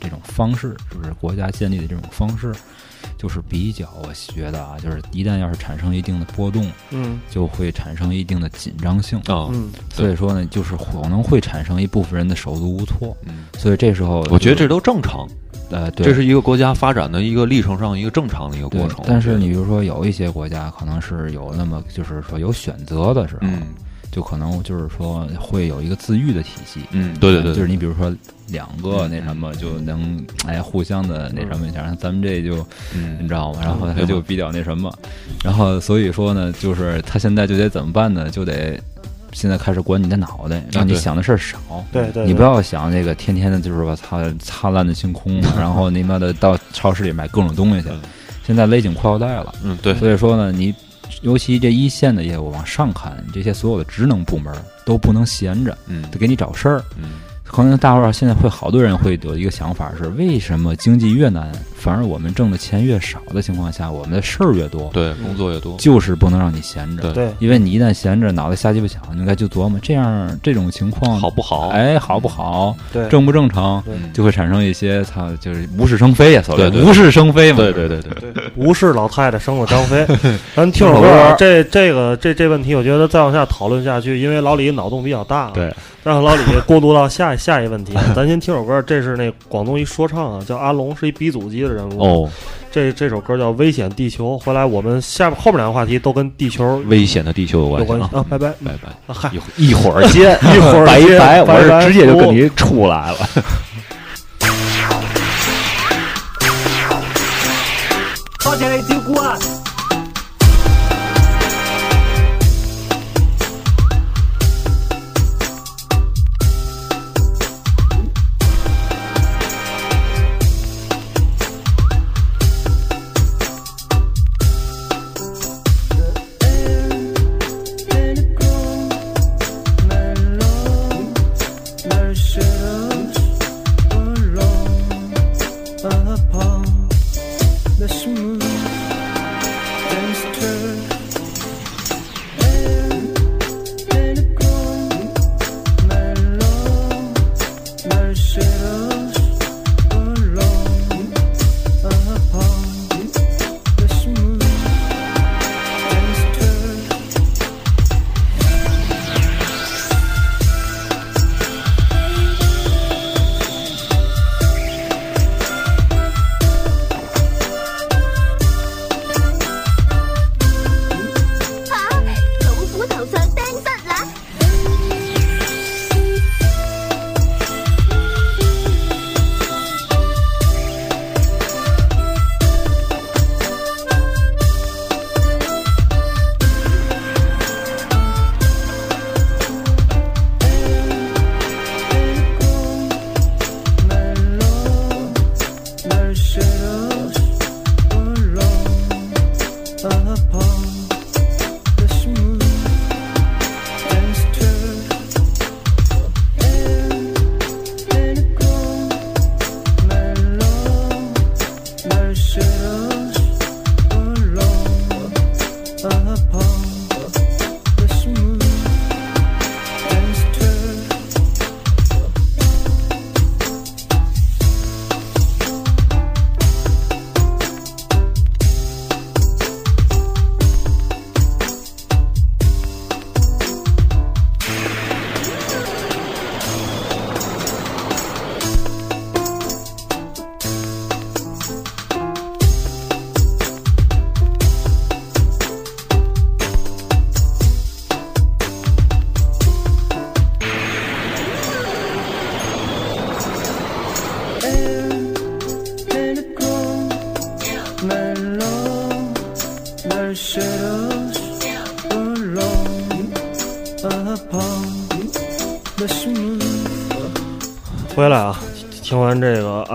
[0.00, 2.52] 这种方式，就是国家建立的这种方式，
[3.16, 9.16] 就是比较我觉得啊，就是一旦要是产生一定的波动，嗯就会产生一定的紧张性。
[9.20, 13.16] 啊嗯所以说呢，就是可能会产生一部分人的手足无措。
[13.24, 15.24] 嗯，所以这时候，我觉得这都正常，
[15.70, 19.04] 呃，对，这是一个国家发展的一个历程上一个正常的一个过程。
[19.06, 23.62] 但是你比如说有一些国家可能是有那么就是说有选择的时候，嗯
[24.14, 26.80] 就可能就是说会有一个自愈的体系。
[26.92, 28.14] 嗯对对对，就是你比如说
[28.48, 33.60] 两个那什么就能哎互相的那什么一下，咱们这就嗯你知道吗？
[33.64, 34.92] 然后他就比较那什么，
[35.42, 38.30] 然后所以说呢，就是他现在就得怎么办呢？
[38.30, 38.80] 就得
[39.32, 41.58] 现在开始管你的脑袋，让你想的事儿少。
[41.90, 48.00] 对对，你不要想那个天天的，就是我操灿烂的星空， 然后你妈的到超市里买各种东西去嗯。
[48.46, 50.72] 现在勒紧裤腰带了，嗯对所以说呢，你
[51.22, 56.84] 尤其这一线的业务往上看，这些所有的职能部门都不能闲着，嗯得给你找事儿。
[56.96, 57.20] 嗯
[57.54, 64.90] 可能大伙儿现在会好多人会有一个想法是：为什么经济越难，反而我们挣的钱越少的情况下，我们的事儿越多？
[64.92, 67.02] 对工作越多，就是不能让你闲着。
[67.04, 71.68] 对对因为你一旦闲着，脑袋瞎鸡巴想，你应该就琢磨这样这种情况好不好？
[71.68, 73.80] 哎，好不好，对正不正常，
[74.12, 77.58] 就会产生一些操，就是无事生非呀，所谓对对无事生非嘛。
[77.58, 80.04] 对对对对，无事老太太生了张飞。
[80.56, 87.92] 咱听首歌啊，这这个这这问题，我觉得再往下讨论下去，因为老李脑洞比较大，对，让老李过渡到下下一问题。
[88.16, 92.02] 咱先听首歌，这是那广东一说唱啊，叫阿龙，是一鼻祖级的人物。
[92.02, 92.30] 哦，
[92.72, 94.34] 这这首歌叫《危险地球》。
[94.42, 98.08] 回来我们下面后面两个话题都跟地球危险的地球有有关系啊！
[98.10, 98.26] 关系啊！
[98.30, 103.18] 拜拜拜拜，啊嗨，一一会儿见，一会儿见 拜拜，我拜拜是直接就跟你出来了。
[108.42, 109.28] 多謝你照顧啊！
[109.28, 109.53] 啊！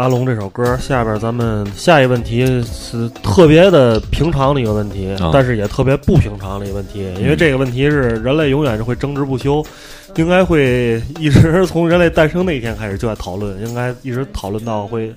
[0.09, 9.63] 龙这首歌，下边咱们下一问题是特别的平常的一个问题，啊但是也特别不平常的一个问题，因为这个问题是人类永远是会争执不休，
[10.15, 15.13] 应该会一直从人类诞生那一天开始就在讨论，应该一直讨论到会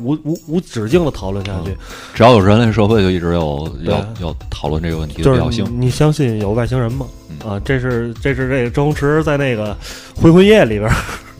[0.00, 1.76] 无无无止境的讨论下去。
[2.12, 5.66] 只要有人类社会，就一直有对要要讨论这个问题的就是必要性。
[5.80, 7.06] 你相信有外星人吗？
[7.28, 9.76] 嗯啊，这是这是这个周星驰在那个
[10.20, 10.94] 《回魂夜》里边儿，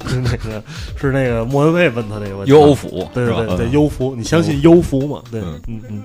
[0.08, 0.62] 是那个
[0.96, 2.52] 是那个莫文蔚问他那个问题。
[2.52, 5.22] 幽浮是吧对对对对，嗯幽浮，你相信幽浮吗？
[5.30, 6.02] 对，嗯嗯嗯。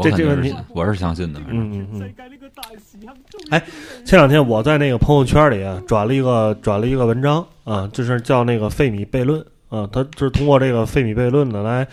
[0.00, 1.40] 这这问题，我是相信的。
[1.48, 2.14] 嗯嗯嗯。
[3.50, 3.60] 哎，
[4.04, 11.86] 前两天我在那个朋友圈里啊转了一个转了一个文章啊，就是叫那个费米悖论啊，他就是通过这个费米悖论呢来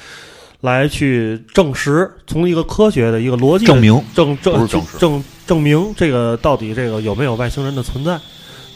[0.62, 8.19] 来去证实，从一个科学的一个逻辑证明证证证证证明这个到底这个有没有外星人的存在。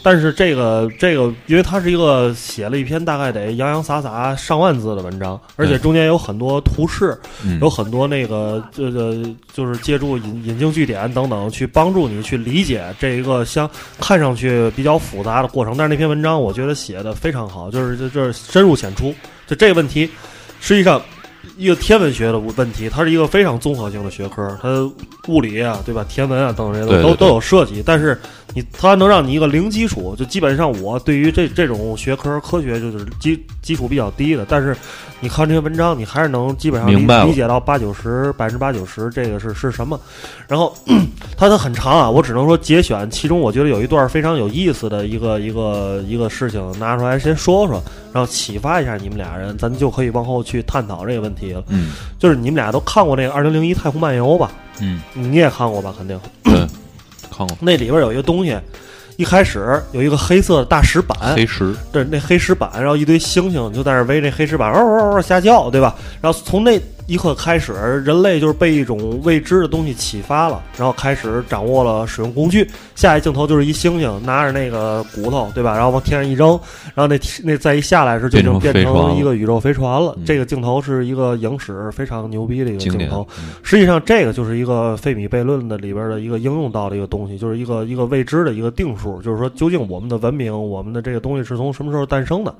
[0.02, 9.16] 但是这个这个，因为它是一个写了一篇大概得洋洋洒洒上万字的文章，而且中间有很多图示，嗯有很多那个这个
[9.52, 15.76] 就是借助引引经据典等等，去帮助你去理解这一个相看上去比较复杂的过程。
[15.76, 19.14] 但是那篇文章我觉得写的非常好，就是这这深入浅出。
[19.46, 20.08] 就这个问题，
[20.60, 21.02] 实际上
[21.60, 24.90] 一个天文学的问题，它是一个非常综合性的学科，它
[25.28, 26.02] 物理啊，对吧？
[26.08, 28.18] 天文啊等等这些都都都有涉及，但是
[28.54, 34.74] 你它能让你一个零基础，就基本上我对于这这种学科科学就是基基础比较低的，但是
[35.20, 40.00] 你看这些文章，你还是能基本上理明白理解到八九十百分之八九十这个是是什么。
[40.48, 40.74] 然后
[41.36, 47.82] 它 它很长啊，我只能说节选其中我觉得有一段非常有意思的一个一个一个事情拿出来先说说，
[48.14, 51.49] 然后启发一下你们俩人，咱就可以往后去探讨这个问题。
[51.52, 51.76] 问题了。
[51.78, 54.50] 嗯就是你们俩都看过那个《二零零一太空漫游》吧？
[54.80, 55.94] 嗯你也看过吧？
[55.96, 56.18] 肯定。
[56.42, 56.54] 对，
[57.30, 58.56] 看过那里边有一个东西，
[59.16, 65.94] 一开始有一个黑色的大石板，黑石，对，那黑石板，然后一堆猩猩就在那围着黑石板，嗷嗷嗷瞎叫，对吧？
[66.20, 67.72] 然后从那一刻开始，
[68.06, 72.64] 人类就是被一种未知的东西启发了，然后开始掌握了使用工具。
[72.94, 75.74] 下一镜头就是一猩猩拿着那个骨头，对吧？
[75.74, 76.50] 然后往天上一扔，
[76.94, 80.14] 然后那那再一下来时就变成就变成一个宇宙飞船了。
[80.18, 83.26] 嗯这个镜头是一个影史非常牛逼的一个镜头。
[83.64, 92.54] 实际上，这个就是一个费米悖论的里边的一个应用到的一个东西，就是一个一个未知的一个定数，就是说究竟我们的文明，我们的这个东西是从什么时候诞生的。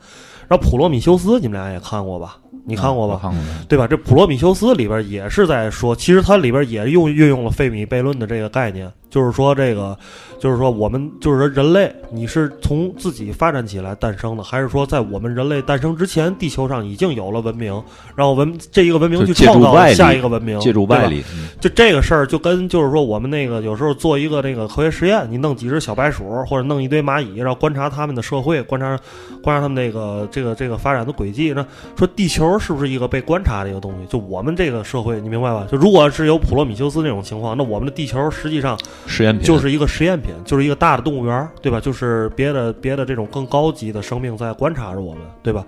[0.48, 2.38] 然后《普罗米修斯》，你们俩也看过吧？
[2.70, 3.18] 你看过吧？
[3.20, 3.40] 看过。
[3.68, 3.86] 对吧？
[3.86, 9.98] 这《普罗米修斯》里边也是在说，其实它里边也用运用了费米悖论的这个概念，就是说这个，
[10.38, 17.72] 就是说我们就是说人类，你是从自己发展起来诞生的，还是说在我们人类诞生之前，地球上已经有了文明，
[18.14, 28.98] 然后文这一个文明去创造了下一个文明，借助外力，嗯就这个事儿，就跟就是说，我们那个有时候做一个那个科学实验，你弄几只小白鼠，或者弄一堆蚂蚁，然后观察他们的社会，观察
[29.42, 31.52] 观察他们那个这个这个发展的轨迹。
[31.52, 34.06] 那说地球是不是一个被观察的一个东西？
[34.08, 35.66] 就我们这个社会，你明白吧？
[35.70, 41.80] 就如果是有普罗米修斯那种情况，那我们的地球实际上实验品就是一个实验品，就是一个大的动物园儿，对吧？
[41.80, 45.64] 就是别的别的这种更高级的生命在观察着我们，对吧？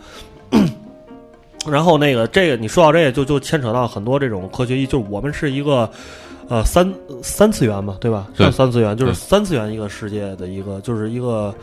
[1.66, 5.90] 然后那个这个你说到这个就就牵扯到很多这种科学意义，就是我们是一个
[6.49, 6.92] 呃三
[7.23, 8.29] 三次元嘛，对吧？
[8.37, 11.55] 对三次元就是三次元一个世界的一个就是一个。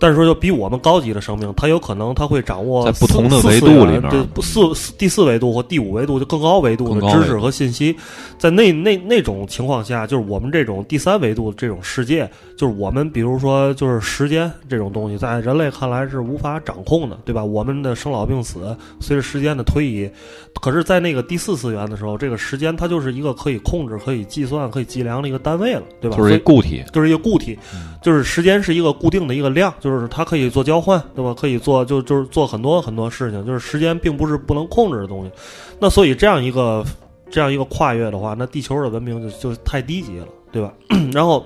[0.00, 7.96] 但是说，就比我们高级的生命，它有可能它会掌握在不同的维度里面对四四第四维度或第五维度就更高维度的知识和信息，
[8.38, 17.44] 在那那那种情况下，就是我们这种第三维度这种世界，就是我们比如说就是时间这种东西，在人类看来是无法掌控的，对吧？
[17.44, 20.10] 我们的生老病死随着时间的推移，
[20.60, 26.16] 可是，在那个第四次元的时候，这个时间它就是一个可以控制、可以计算、可以计量的一个单位了，对吧？
[26.16, 27.58] 就是一个固体，就是一个固体，
[28.02, 31.34] 就是时间是一个固定的一个量，就是它可以做交换，对吧？
[31.38, 35.30] 可以做就就是做很多很多事情，就是时间并不是不能控制的东西。
[35.78, 36.82] 那所以这样一个
[37.30, 40.72] 这样一个跨越的话，那地球的文明就就太低级了，对吧？
[41.12, 41.44] 然后。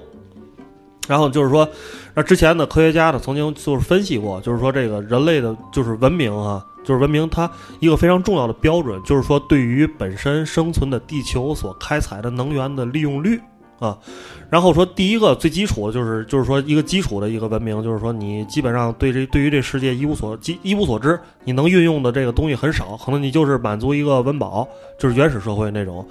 [1.09, 1.67] 然后就是说，
[2.13, 13.41] 那之前的科学家呢曾经就是分析过，就是说这个人类的就是文明啊，就是文明它一个非常重要的标准，就是说对于本身生存的地球所开采的能源的利用率
[13.79, 13.99] 啊。
[14.51, 24.67] 然后说第一个最基础的就是就是说一个基础的一个文明，就是说你基本上对这对于这世界一无所一一无所知，你能运用的这个东西很少，可能你就是满足一个温饱，
[24.99, 26.07] 就是原始社会那种。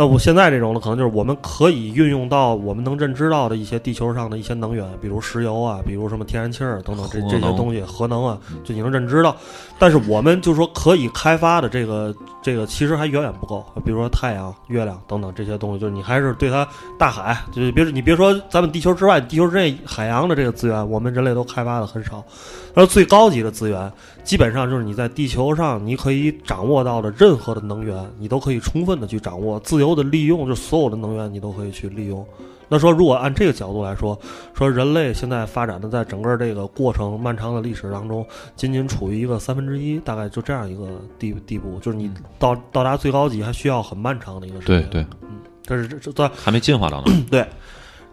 [0.00, 9.36] 那我现在这种呢，可能就是我们可以运用到我们能认知到的一些地球上的一些能源，比如石油啊，比如什么天然气儿等等这这些东西，核能啊，就你能认知到。
[9.78, 16.66] 但是我们就是说可以开发的这个这个其实还远远不够，比如说太阳、月亮等等这些东西，就是你还是对它
[16.98, 22.24] 大海，就是别你别说咱们地球之外、地球之内海洋的这个资源，我们人类都开发的很少。
[22.72, 32.26] 而最高级的资源，基本上就是你在地球上你可以掌握到的任何的能源，你都可以充分的去掌握，自由的利用，就所有的能源你都可以去利用。
[32.72, 34.16] 那说，如果按这个角度来说，
[34.54, 38.24] 说人类现在发展的在整个这个过程漫长的历史当中，
[38.54, 40.86] 仅仅处于一个三分之一，大概就这样一个
[41.18, 44.88] 地地步，就是你到到达最高级还需要很漫长的一个时间。
[44.88, 47.12] 对对，嗯这是这这在还没进化到呢。
[47.28, 47.44] 对。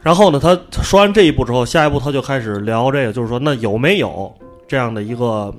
[0.01, 4.33] 然后呢，他说完这一步之后，下一步他就开始聊这个，就是说，那有没有
[4.67, 5.55] 这样的一个呃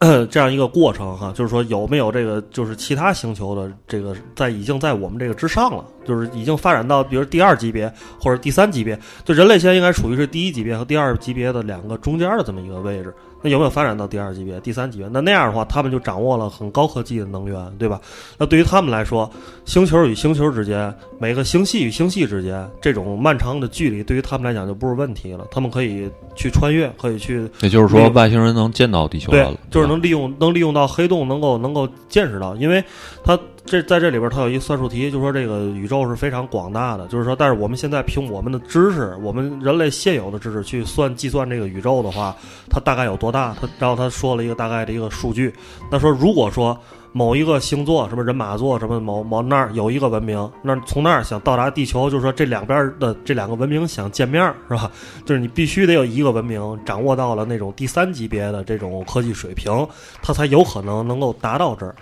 [0.30, 1.32] 这样一个过程哈？
[1.34, 13.12] 就是说，有没有这个就是其他星球的这个在已经在我们这个之上了，就是已经发展到比如第二级别或者第三级别，就人类现在应该处于是第一级别和第二级别的两个中间的这么一个位置。
[13.42, 15.08] 那有没有发展到第二级别、第三级别？
[15.12, 18.00] 那那样的话，他们就掌握了很高科技的能源，对吧？
[18.36, 19.30] 那对于他们来说，
[19.64, 25.46] 星球与星球之间，每个星系与星系之间，这种漫长的距离，对于他们来讲就不是问题了。
[25.50, 32.82] 他们可以去穿越，可以去，也就是说，外星人能见到地球对了，，就是能利用能利用到黑洞，能够能够见识到，因为
[33.22, 42.34] 它这在这里边它有一算术题，就是说这个宇宙是非常广大的，就是说，但是我们现在凭我们的知识，我们人类现有的知识去算计算这个宇宙的话，
[42.70, 43.54] 它大概有多大？
[43.60, 45.54] 它然后他说了一个大概的一个数据，
[45.90, 46.78] 那说如果说
[47.12, 54.90] 某一个星座，什么人马座，什么某某那儿有一个文明，那从那儿想到达地球，就是说这两边的这两个文明想见面，是吧？
[55.24, 59.86] 就是你必须得有一个文明掌握到了那种第三级别的这种科技水平，
[60.22, 61.94] 它才有可能能够达到这儿，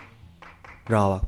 [0.87, 1.21] 知道吧？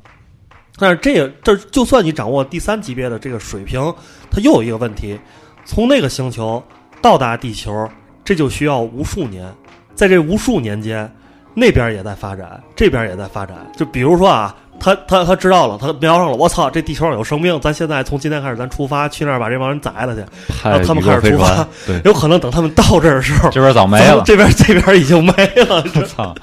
[0.79, 3.93] 但是这也这就算你掌握第三级别的这个水平，
[4.31, 5.19] 它又有一个问题，
[5.65, 6.63] 从那个星球
[7.01, 7.87] 到达地球，
[8.23, 9.53] 这就需要无数年，
[9.93, 11.11] 在这无数年间，
[11.53, 13.57] 那边也在发展，这边也在发展。
[13.75, 25.83] 就比如说啊，他他他知道了，他瞄上了，我操，这地球上有生命，咱现在从今天开始，咱出发去那儿把这帮人宰了去，派然后他们开始出发，，对，有可能等他们到这儿的时候，这边早没了，这边这边已经没了。
[25.95, 26.33] 我操，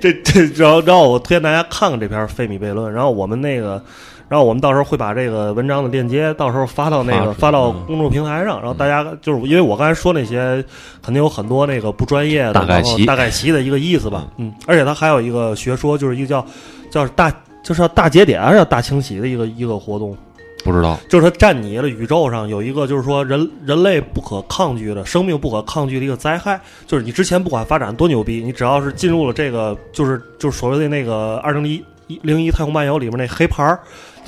[0.00, 3.82] 这这，然后然后我推荐大家看看这篇费米悖论，然后我们那个，
[4.28, 7.84] 然后我们到时候会把这个文章的链接到时候发到那个发到嗯。
[7.86, 10.64] 公众平台上，然后大家就是因为我刚才说那些
[11.02, 16.44] 肯定有很多那个不专业的，大概大概齐的一个意思吧，嗯，而且它还有一个学说，就是一个叫
[16.90, 17.30] 叫大
[17.62, 20.16] 就是叫大节点还是叫大清洗的一个一个活动，
[20.62, 31.82] 不知道，就是它占你的宇宙上有一个就是说人人类不可抗拒的生命不可抗拒的一个灾害，就是你之前不管发展多牛逼，你只要是进入了这个就是就是所谓的那个二零一
[32.22, 33.80] 零一太空漫游里面那黑牌儿，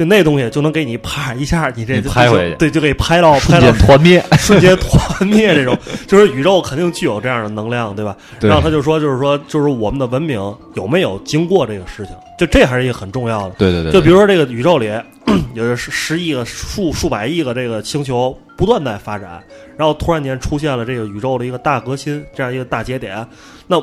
[0.03, 2.57] 就那东西就能给你啪一下，你这你拍回去。
[2.57, 8.17] 对，就给拍到拍到团灭， 瞬间团灭这种，就是宇宙肯定具有这样的能量，对吧？
[8.41, 8.51] 对。
[8.51, 10.41] 然后他就说，就是说，就是我们的文明
[10.75, 13.55] 有没有经过这个事情，就这还是一个很重要的。
[13.59, 14.91] 对对对，就比如说这个宇宙里
[15.55, 19.41] 有十十亿个、数数百亿个这个星球不断在发展，
[19.79, 23.25] 然后突然间出现了这个宇宙的一个大革新，这样一个大节点，
[23.69, 23.81] 那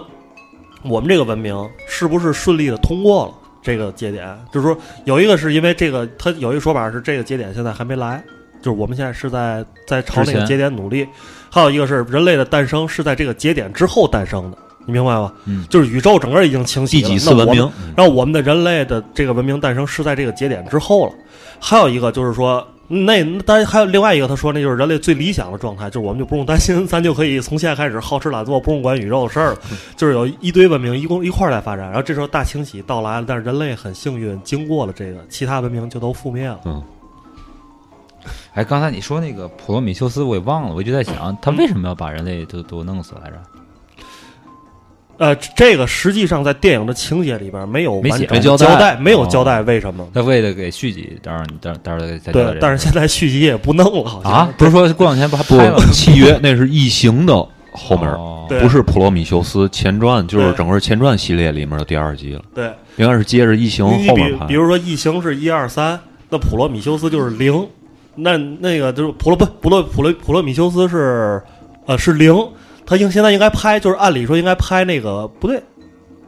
[0.83, 1.55] 我们这个文明
[1.87, 4.37] 是不是顺利的通过了这个节点？
[4.51, 8.23] 就是说，有一个是因为这个，他有一个说法是这个节点现在还没来，
[8.61, 11.05] 就是我们现在是在在朝那个节点努力；
[11.49, 15.31] 还有一个是人类的诞生是在这个节点之后诞生的，你明白吗？
[15.45, 17.71] 嗯就是宇宙整个已经清晰了，第几次文明？
[17.95, 21.13] 然后我们的人类的这个文明诞生是在这个节点之后了。
[21.59, 29.59] 还有一个就是说，那当然还有另外一个，他说那就是人类最理想的状态，就是我们就不用担心， 咱就可以从现在开始好吃懒做，不用管宇宙的事儿了。
[29.95, 36.59] 就是有一堆文明一共一块儿在发展，然后这时候大清洗到来了，但是人类很幸运经过了这个，其他文明就都覆灭了。
[36.65, 36.83] 嗯，
[38.55, 43.37] 哎，刚才你说那个普罗米修斯，我也忘了，我一直在想，他为什么要把人类都都弄死来着？
[45.19, 50.07] 呃，这个实际上在电影的情节里边没有没写完整没交代交代，没有哦交代为什么。
[50.13, 55.83] 他为了给续集，当然当当然再对，但是现在续集也不弄了，好像啊，不是说过两天不还不拍了吗？
[55.91, 57.33] 契约那是异形的
[57.73, 62.71] 后面，哦不是普罗米修斯前传，就是整个前传系列里面的第二集了，对。
[62.97, 64.55] 应该是接着异形后面拍比。
[64.55, 65.97] 如说异形是一二三，
[66.29, 67.65] 那普罗米修斯就是零，
[68.15, 71.41] 那那个就是普罗不普罗普罗普罗米修斯是
[71.85, 72.35] 呃是零，
[72.89, 75.57] 他应现在应该拍就是按理说应该拍那个不对，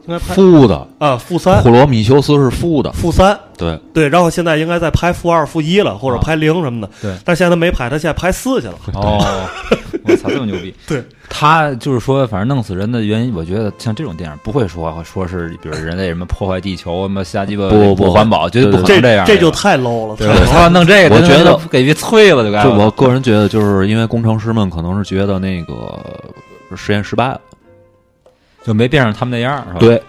[0.05, 9.23] 应该拍负的，啊负三普罗米修斯是负的，负三对，对，然后现在应该在拍负二负一了，或者啊拍零什么的，对但现在他没拍，他现在拍四去了，哦，
[10.05, 10.73] 我操，这么牛逼！
[10.87, 19.25] 对，他就是说，反正弄死人的原因，我觉得像这种电影不会说说是，比如人类什么破坏地球，什么瞎鸡巴不不不环保，绝对不可这能这样。
[19.27, 25.99] 这就太 low 了，对他要弄这个，我觉得给逼脆了，就该就我个人觉得，就是因为工程师们可能是觉得那个
[26.75, 27.41] 实验失败了，
[28.63, 29.79] 就没变成他们那样，是吧？
[29.79, 30.01] 对，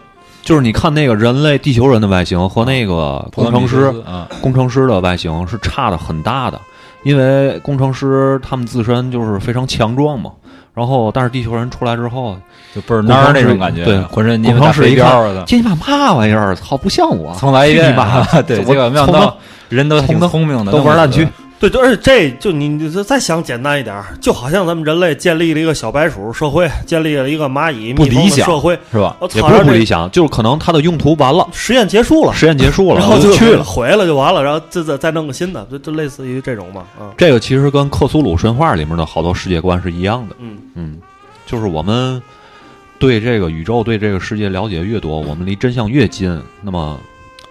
[0.42, 3.92] 就是你看那个人类地球人的外形和那个工程师
[4.40, 6.60] 工程师的外形是差的很大的，
[7.02, 10.32] 因为工程师他们自身就是非常强壮嘛。
[10.74, 12.34] 然后，但是地球人出来之后，
[12.74, 16.54] 就倍儿蔫儿那种感觉，对浑身工程师一的，这你妈嘛玩意儿？
[16.54, 17.36] 操，不像我！
[17.38, 17.94] 重来一遍！
[18.46, 19.36] 对，我结果没想到
[19.68, 21.32] 人都挺聪明的，都玩烂去弄死。
[21.62, 29.16] 对，就而且这就你你再想简单一点儿，就好像咱们人类建立了一个小白鼠社会，建立了一个蚂蚁不理想的社会，是吧？
[29.20, 33.62] 我也不是不理想，就是可能它的用途完了，实验结束了，实验结束了， 然后就我去了。
[33.62, 40.98] 毁了就完了，然后再再再弄个新的，就就类似于这种嘛，嗯，这个其实跟克苏鲁神话里面的好多世界观是一样的，嗯，嗯，
[41.46, 42.20] 就是我们
[42.98, 46.98] 对这个宇宙、对这个世界了解越多，我们离真相越近，那么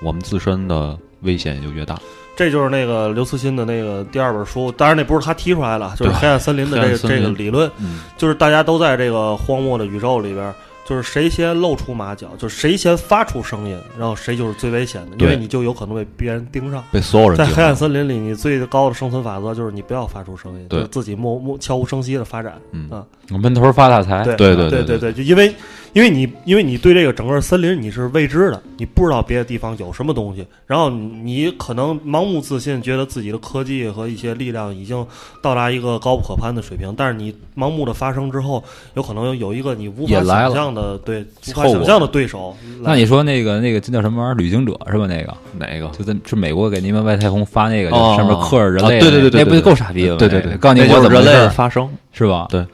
[0.02, 1.98] 我们自身的危险也就越大。
[2.42, 10.52] 这就是那个刘慈欣的那个第二本书，当然那不是他提出来的，就是黑暗森林的这个这个理论，嗯，就是大家都在这个荒漠的宇宙里边，
[10.84, 16.84] 就是谁先露出马脚，就是谁先发出声音，然后谁就是最危险的，因为你就有可能被别人盯上。
[16.92, 22.54] 被所有人在黑暗森林里，你最高的生存法则就是你不要发出声音，对就是自己默默悄无声息的发展。
[22.72, 25.54] 嗯啊，闷头发大财，对对对对对对，就因为
[25.94, 35.06] 因为你因为你对这个整个森林你是未知的，你不知道别的地方有什么东西，然后你可能盲目自信，觉得自己的科技和一些力量已经
[35.42, 42.56] 到达一个高不可攀的水平，但是你盲目的发生之后，有可能有一个你无法想象的对无法想象的对手。
[42.82, 44.36] 那你说那个那个这叫什么玩意儿？
[44.36, 45.06] 旅行者是吧？
[45.08, 45.88] 那个哪个？
[45.98, 50.20] 就在是美国给你们外太空发那个，就哦上面刻着人类对对对对那不就对够傻逼了吗？
[50.20, 51.90] 对对对，告诉你我怎么发生。
[52.14, 52.46] 是吧？
[52.50, 52.66] 对，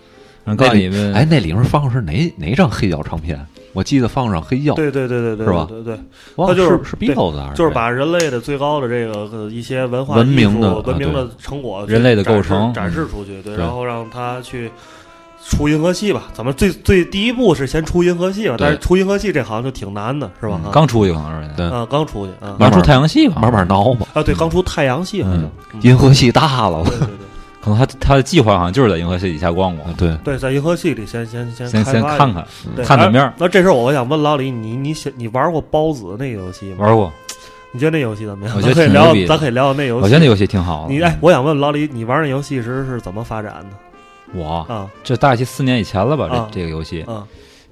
[0.48, 3.46] 然后告诉那里你们，哎，那里面放的是哪哪张黑胶唱片？
[3.74, 6.04] 我记得放上黑胶，对对对对对，是吧对对对，
[6.38, 14.72] 忘了它就是是是对 Beatles 还是谁就是把人类的最高的这个呃一些文化文明的啊文明的成果去人类的构成展示出去，对，对然后让他去
[15.46, 20.60] 出银河系吧，咱们最最第一步是先出银河系吧，但是出银河系这好像就挺难的，是吧？
[20.66, 24.08] 啊刚出去可能是对啊，刚出去啊刚出太阳系吧，慢慢挠吧。
[24.14, 25.44] 啊，对，刚出太阳系好像
[25.74, 27.27] 嗯，银河系大了，对对对
[27.68, 32.46] 可能他他的计划好像就是在银河系底下逛逛，对，对，在银河系里先先先先先看看
[32.76, 36.86] 对看对面哎那这时候我想问老李，你你想你玩过包子那个游戏吗？
[36.86, 37.12] 玩过，
[37.72, 38.56] 你觉得那游戏怎么样？
[38.56, 40.04] 我觉得咱可以聊挺牛逼，咱可以聊聊那游戏。
[40.04, 40.94] 我觉得那游戏挺好的。
[40.94, 43.70] 你哎，我想问老李，你玩那游戏时是怎么发展的？
[44.34, 47.26] 我啊这大概四年以前了吧，啊这这个游戏啊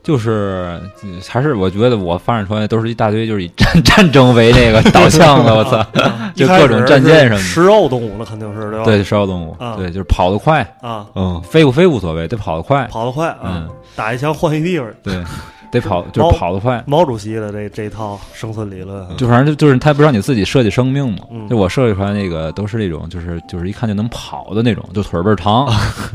[0.06, 5.84] 就是嗯还是我觉得我发展出来都是一大堆就是以战 战争为那个导向的，我操，
[6.36, 7.42] 就各种战舰什么的。
[7.42, 8.86] 食肉动物那肯定是对吧？
[8.86, 14.88] 对，食肉动物，啊对，就是跑得快，啊，嗯，飞不飞无所谓，得跑得快，跑得快啊嗯，打一枪换一地方。
[15.02, 15.24] 对，
[15.72, 16.82] 得跑，就是跑得快。
[16.86, 25.68] 毛主席的这这套生存理论，就反正就就是他不让你自己设计生命嘛，嗯就我设计出来那个都是那种就是就是一看就能跑的那种，就腿倍儿长，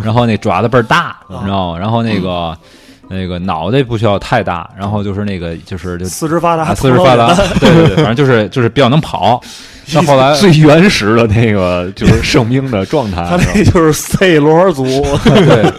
[0.02, 1.78] 然后那爪子倍儿大，你知道吗？
[1.78, 2.56] 然后那个
[3.10, 9.40] 那个脑袋不需要太大，然后就是那个就是就四肢发达，啊四肢发达，对对对，反正就是就是比较能跑。
[9.92, 14.84] 到后来最原始的那个就是圣兵的状态， 他那就是 C 罗族，
[15.24, 15.72] 对，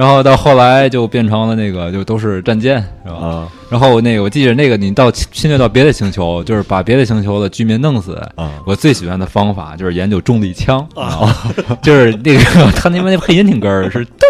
[0.00, 3.16] 然后到后来就变成了那个就都是战舰，是吧？
[3.18, 8.14] 啊然后那个我记得那个你到侵略到别的星球，就是把别的星球的居民弄死。
[8.34, 11.36] 啊我最喜欢的方法就是研究重力枪，啊
[11.82, 14.24] 就是那个他那边那配音挺哏儿是嘟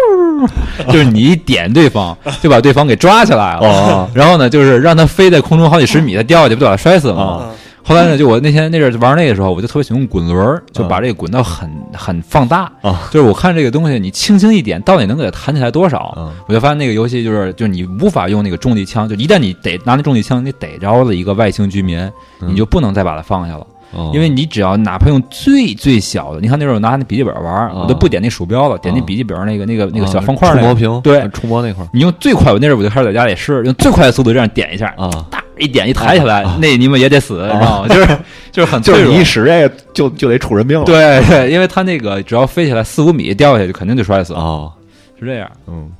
[0.83, 7.49] 儿，就是你一点对方就把对方给抓起来了，哦然后呢就是让他飞在空中好几十米，他掉下去不就把他摔死了吗？
[7.83, 12.71] 啊后来呢，就我那天那阵儿玩那个时候，我就特别喜欢滚轮儿，就把这个滚到很很放大。
[12.81, 13.09] 啊。
[13.11, 16.13] 就是我看这个东西，你轻轻一点，到底能给它弹起来多少？
[16.17, 16.31] 嗯。
[16.47, 22.09] 我就发现那个游戏就是，就是你无法用那个重力枪，就一旦你逮拿那重力枪，你逮着了一个外星居民，
[22.39, 23.65] 你就不能再把它放下了。
[23.93, 24.11] 哦。
[24.13, 31.89] 因为你只要哪怕用最最小的，你看那时候我拿那笔记本玩，我都不点那鼠标了，点那笔记本那个那个那个小方块儿那个触摸屏，对，触摸那块儿。
[31.91, 37.87] 你用最快，我那阵儿我就开始在家里试，用最快的速度这样点一下，啊，大一点一抬起来，那你们也得死，你知道吗？
[37.87, 38.17] 就是
[38.51, 40.85] 就是很脆弱就是你一使这个就就得出人命了。
[40.85, 44.71] 对对，因为他那个只要飞起来四五米掉下去，肯定就摔死，啊，
[45.19, 45.49] 是这样。
[45.67, 45.91] 嗯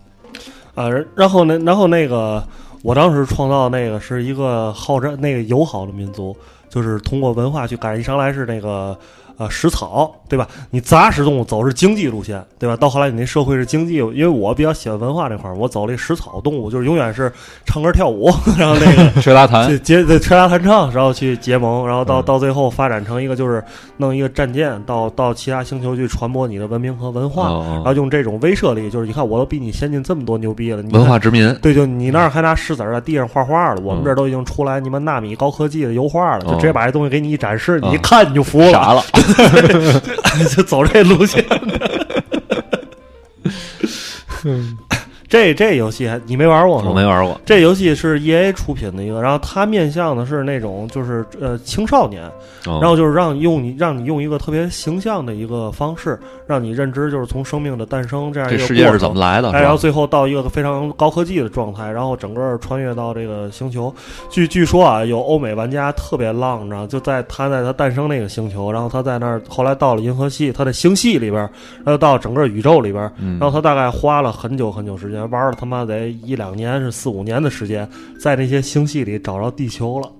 [0.73, 2.41] 啊，然后呢，然后那个
[2.81, 6.35] 我当时创造那个是一个好战那个友好的民族，
[6.69, 7.95] 就是通过文化去改。
[7.97, 8.97] 一上来是那个
[9.37, 10.47] 呃食草，对吧？
[10.69, 12.77] 你杂食动物走是经济路线，对吧？
[12.77, 17.29] 到后来你那社会是经济，因为我比较喜欢文化这块儿，我走了一食草动物，就是永远是
[17.65, 22.23] 唱歌跳舞， 然后那个吹拉弹去结 对吹拉弹唱，然后去结盟，然后到嗯。
[22.31, 23.61] 到最后发展成一个就是
[23.97, 39.03] 弄一个战舰到到其他星球去传播你的文明和文化，哦然后用这种威慑力，就是你看我都比你先进这么多牛逼了，你文化殖民，对，就你那儿还拿石子儿在地上画画了，我们这儿都已经出来你们纳米高科技的油画了，就直接把这东西给你一展示，你一看你就服了，哦傻了，
[40.55, 41.45] 就走这路线。
[45.31, 46.89] 这这游戏还你没玩过吗？
[46.89, 47.39] 我没玩过。
[47.45, 52.23] 这游戏是 E A 出品的一个，然后它面向的是那种就是呃青少年，
[52.65, 59.51] 然然后就是让你用你让你用一个特别形象的一个方式，让你认知就是从生命的诞生这样一个这世界是过程怎么来的？
[59.51, 63.93] 哎，然后最后到一个非常高科技的状态，然后整个穿越到这个星球。
[64.29, 71.41] 据据说啊，有欧美玩家特别浪，你知道，就在他在他诞生那个星球，然后他在那儿，后来到了银河系，他的星系里边，
[71.85, 77.87] 然后到整个宇宙里边，嗯然后他大概花了很久很久时间，玩了他妈得一两年是四五年的时间，
[78.19, 80.11] 在那些星系里找着地球了。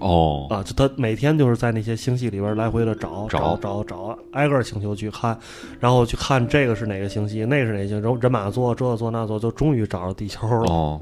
[0.00, 5.38] 哦，啊，就他每天就是在那些星系里边来回的找找找找，挨个星球去看，
[5.78, 10.70] 然后去看这个是哪个星系，那个是哪个星，然后人马座这座那座，就终于找着地球了。
[10.70, 11.00] 哦，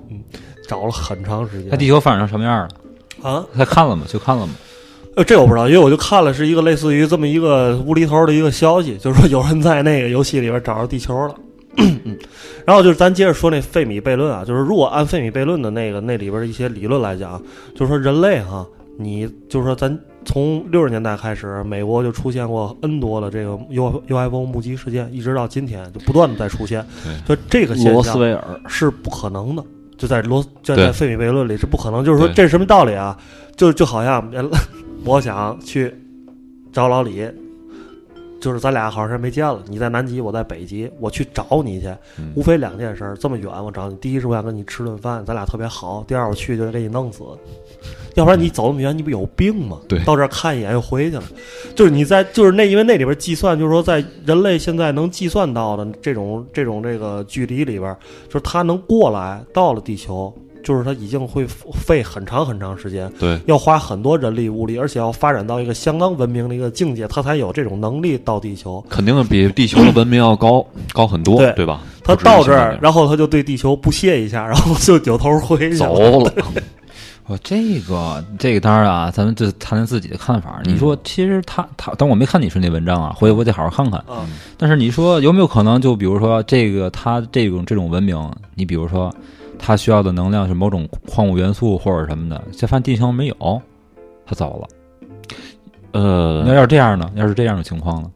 [0.68, 1.70] 找了很长时间。
[1.70, 3.28] 他地球发展成什么样了？
[3.28, 4.05] 啊，他看了吗？
[4.07, 4.53] 去看了吗？
[5.16, 11.34] 呃，这我不知道，因为我就看了是一个类似于这么一个无厘头的一个消息，就是说有人在那个游戏里边找着地球了。
[11.76, 12.18] 嗯，
[12.66, 17.40] 然后就是咱接着说那费米悖论啊，就是如果按费米悖论的那个那里边的一些理论来讲，
[17.74, 18.66] 就是说人类哈，
[18.98, 26.86] 你就是说咱从六十年代开始，美国就出现过 N 多的这个 U UFO 目击事件，一直到今天就不断的在出现，
[27.26, 28.60] 就这个现象罗斯威尔。
[28.68, 29.64] 是不可能的，
[29.96, 33.16] 就在罗就在费米悖论里是不可能，就是说这是什么道理啊？
[33.56, 34.48] 就就好像呃
[35.04, 35.92] 我想去
[36.72, 37.28] 找老李，
[38.43, 41.86] 就是咱俩好长时间没见了，你在南极，我在北极，我去找你去，
[42.18, 47.22] 嗯无非两件事儿，这么远我找你，第一是我想跟你吃顿饭，咱俩特别好；第二我去就得给你弄死，
[48.16, 49.80] 要不然你走那么远，你不有病吗？
[49.88, 51.22] 对到这儿看一眼又回去了，
[51.76, 68.84] 就是你在就是那因为那里边计算，就是说在人类现在能计算到的这种这种这个距离里边，就是他能过来到了地球，就是它已经会费很长很长时间，对，要花很多人力物力，而且要发展到一个相当文明的一个境界，它才有这种能力到地球。
[68.88, 71.80] 肯定比地球的文明要高 高很多，对对吧？
[72.04, 76.32] 他到这儿然后他就对地球不屑一下，然后就扭头回去走了。
[77.28, 80.60] 我这个这个当然啊，咱们就谈谈自己的看法。
[80.64, 84.04] 嗯你说，其实他他，但我没看你说那文章啊，回去我得好好看看。
[84.10, 84.26] 嗯。
[84.58, 88.18] 但是你说有没有可能，就比如说这个他这种这种文明，
[88.56, 89.14] 你比如说
[89.64, 93.62] 他需要的能量是某种矿物元素或者什么的，这发现地球没有，
[94.26, 94.68] 他走了。
[95.92, 97.08] 呃，那要是这样呢？
[97.14, 98.10] 要是这样的情况呢？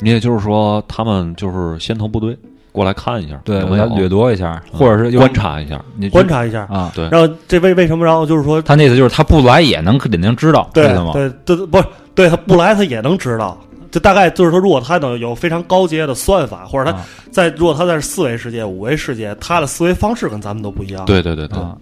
[0.00, 2.36] 你也就是说，他们就是先头部队
[2.72, 6.92] 过来看一下，对，我要掠夺一下，嗯或者是观察一下，你观察一下，啊。
[6.94, 8.04] 对，然后这为为什么？
[8.04, 11.12] 然后就是说，他那意思就是他不来也能肯定知道，对知道吗？
[11.14, 11.84] 对对，不是
[12.14, 13.56] 对他不来他也能知道。
[13.92, 21.04] 就大概就是说，如果他能有非常高阶的算法，或者他啊在如果他在四维世界、五维世界，他的思维方式跟咱们都不一样。
[21.04, 21.76] 对对对对，啊。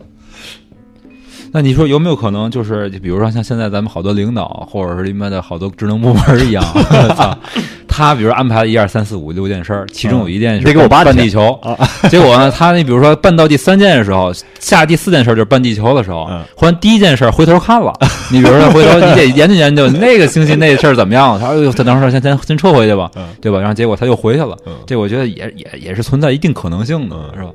[1.52, 6.62] 那你说有没有可能，就是比如说像现在咱们好多领导，或者是里面的好多职能部门一样，
[7.16, 7.36] 操，
[7.88, 11.58] 他比如安排了一二三四五六件事儿，其中有一件是得给我地球，
[12.08, 17.92] 结果呢，他那比如说办到第三件的时候，下第四件事儿就是搬地球的时候嗯，忽然第一件事儿回头看了，
[18.30, 23.58] 你比如说回头你得研究研究那个星期那事儿怎么样，他说哎呦，他等会儿先先先撤回去吧，嗯对吧？
[23.58, 27.50] 然后结果他又回去了嗯，这我觉得也也也是存在一定可能性的，嗯是吧？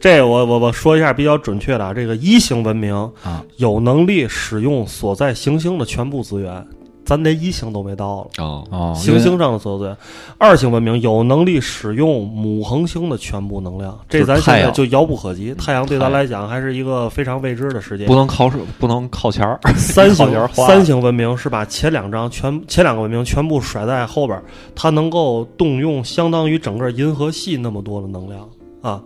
[0.00, 6.66] 这我我我说一下比较准确的啊，这个一星文明啊有能力使用所在行星的全部资源，
[7.04, 8.44] 咱连一星都没到了。
[8.44, 9.96] 哦，哦，行星上的所有资源，
[10.38, 15.54] 二星文明有能力使用母恒星的全部能量，这咱现在就遥不可及。
[15.54, 18.14] 太阳对咱来讲还是一个非常未知的世界不。
[18.14, 18.48] 能靠
[18.78, 24.44] 不能靠前儿， 三星靠前儿花三星文明是把前两张全前两个文明全部甩在后边儿，
[24.74, 28.48] 它能够动用相当于整个银河系那么多的能量
[28.80, 29.02] 啊。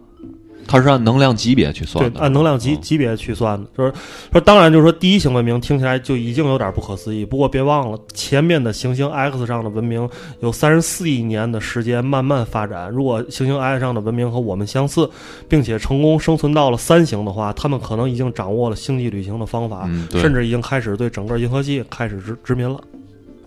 [0.66, 3.92] 它是按能量级别去算对，的，按能量级嗯级别去算的，就是
[4.32, 7.24] 说，当然就是说，第一型文明听起来就已经有点不可思议。
[7.24, 10.08] 不过别忘了，前面的行星 X 上的文明
[10.40, 12.90] 有三十四亿年的时间慢慢发展。
[12.90, 15.08] 如果行星 X 上的文明和我们相似，
[15.48, 22.80] 并且成功生存到了三型的话，他们可能已经掌握了星际旅行的方法，嗯甚至已经开始对整个银河系开始殖殖民了。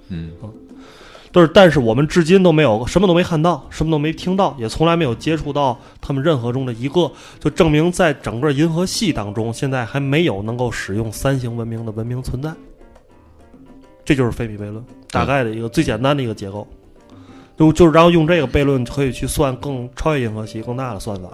[0.10, 0.32] 嗯
[1.32, 12.52] 都是，但是我们至今都没有什么都没看到，什么都没听到，也从来没有接触到他们任何中的一个，就证明在整个银河系当中，现在还没有能够使用三星文明的文明存在。
[14.06, 16.66] 这就是费米悖论大概的一个最简单的一个结构，
[17.58, 21.30] 就就是然后用这个悖论可以去算更超越银河系更大的算法，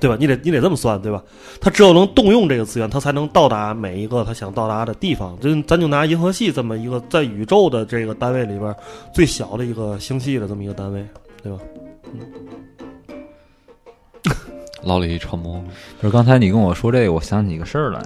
[0.00, 0.16] 对吧？
[0.18, 1.22] 你得你得这么算，对吧？
[1.60, 5.38] 他只有能动用这个资源，他才能到达每一个他想到达的地方。
[5.40, 8.74] 就咱就拿银河系这么一个在宇宙的这个单位里边
[9.14, 11.04] 最小的一个星系的这么一个单位，
[11.42, 11.58] 对吧？
[12.14, 12.20] 嗯
[14.82, 15.62] 老李沉默，
[16.00, 18.00] 就是刚才你跟我说这个，我想起一个事儿来，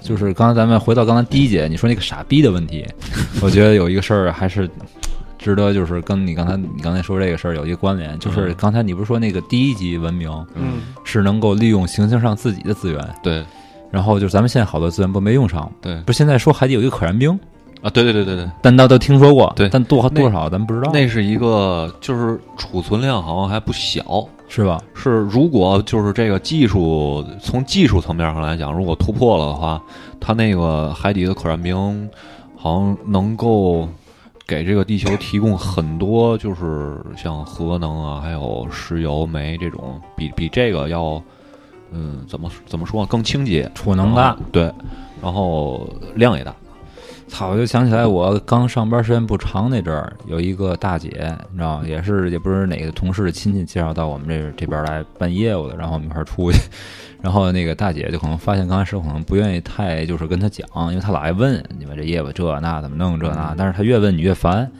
[0.00, 2.86] 就是刚才咱们回到刚才第一节，你说那个傻逼的问题，
[3.42, 4.70] 我觉得有一个事儿还是
[5.40, 13.42] 值得，就是跟你刚才你刚才说这个事儿有一个关联，就是刚才你不是说那个第一级文明嗯，是能够利用行星上自己的资源，对。
[13.90, 16.00] 然后就是咱们现在好多资源不没用上，对。
[16.02, 17.30] 不是现在说海底有一个可燃冰，
[17.82, 19.68] 啊，对对对对对，但大家都听说过，对。
[19.68, 24.80] 但多多少咱不知道，那是一个就是储存量好像还不小，是吧？
[24.94, 29.82] 是如果就是这个技术从技术层面上来讲，如果突破了的话，
[30.20, 32.08] 它那个海底的可燃冰
[32.56, 33.88] 好像能够
[34.50, 41.22] 给这个地球提供很多，就是像核能啊，还有石油、煤这种，比比这个要，
[41.92, 44.36] 嗯，怎么怎么说更清洁，储能大。
[44.50, 44.64] 对，
[45.22, 46.52] 然后量也大，
[47.28, 47.50] 操！
[47.50, 51.10] 我就想起来，我刚上班时间不长那阵儿，有一个大姐，
[51.52, 56.58] 你知道，也是也不是哪个同事的亲戚介绍到我们这这边来办业务的，然后我们一块儿出去，
[57.22, 64.70] 然后那个大姐就可能发现刚开始可能不愿意太就是跟他讲，因为他老爱问你们这业务这那怎么弄这那，但是他越问你越烦。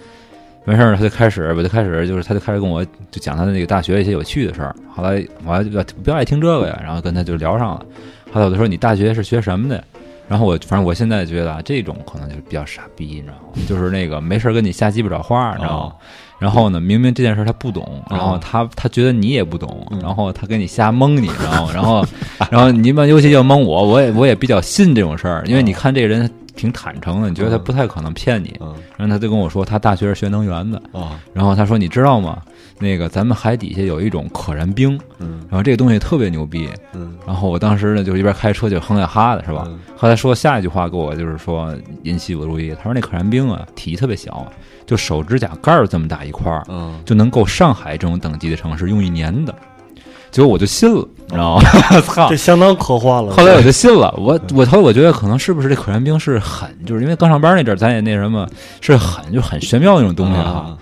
[0.66, 4.76] 完事儿，他就开始，我就开始，就是他就开始跟我就讲他的那个大学一些有趣的事儿。
[4.94, 7.86] 后来我还比较比较爱听这个呀，然后跟他就聊上了。
[8.30, 9.82] 后来我就说你大学是学什么的？
[10.28, 13.40] 然后我反正我现在觉得啊，这种可能就是比较傻逼，你知道吗？
[13.66, 15.94] 就是那个没事儿跟你瞎鸡巴找话，你知道吗？
[16.40, 21.70] 然后呢，明明这件事他不懂，然后他他觉得你也不懂，然后他给你瞎蒙你，然后？
[21.72, 22.04] 然后
[22.50, 28.56] 然后你们尤其要蒙我，我也我也比较信这种事儿，因为你看这个人挺坦诚的，你觉得他不太可能骗你。
[28.60, 32.42] 嗯然后他就跟我说，他大学是学能源的，啊，然后他说你知道吗？
[32.78, 39.64] 那个咱们海底下有一种可燃冰，嗯然后这个东西特别牛逼，嗯然后我当时呢，就一边开车就哼呀哈的，是吧？
[39.68, 41.74] 嗯后来说下一句话给我就是说
[42.04, 44.50] 引起我注意，他说那可燃冰啊，体积特别小，
[44.86, 49.54] 就手指甲盖儿这么大一块儿，嗯就能够上海这种等级的城市用一年的。
[50.30, 51.62] 结果我就信了，你知道吗？
[52.02, 52.36] 操这！
[52.36, 53.32] 相当科幻了。
[53.32, 58.46] 后来我就信了，我我后来我觉得可能是不是这可燃冰是很，就是因为刚上班那阵儿，咱也那什么，
[58.80, 60.76] 是很就很玄妙那种东西啊。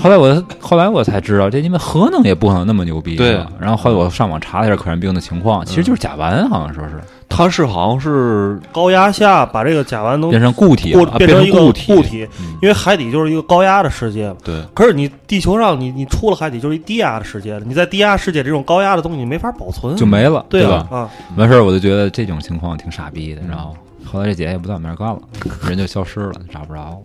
[0.00, 3.16] 后来我后来我才知道，这因为核能也不可能那么牛逼。
[3.16, 11.94] 对吧然后后来我上网查了一下可燃冰的情况，其实就是甲烷，好像说是它是好像是高压下把这个甲烷能变成固体变成一个固体。
[11.94, 12.28] 固体，
[12.60, 14.36] 因为海底就是一个高压的世界嘛。
[14.44, 20.86] 对，可是你地球上你你出了海底就是一低压的世界了，你在低压世界这种高压的东西你没法保存，就没了，对吧？
[20.90, 23.74] 啊，完事儿我就觉得这种情况挺傻逼的，然后
[24.04, 25.20] 后来这姐也不在我们那儿干了，
[25.66, 26.98] 人就消失了，找不着了。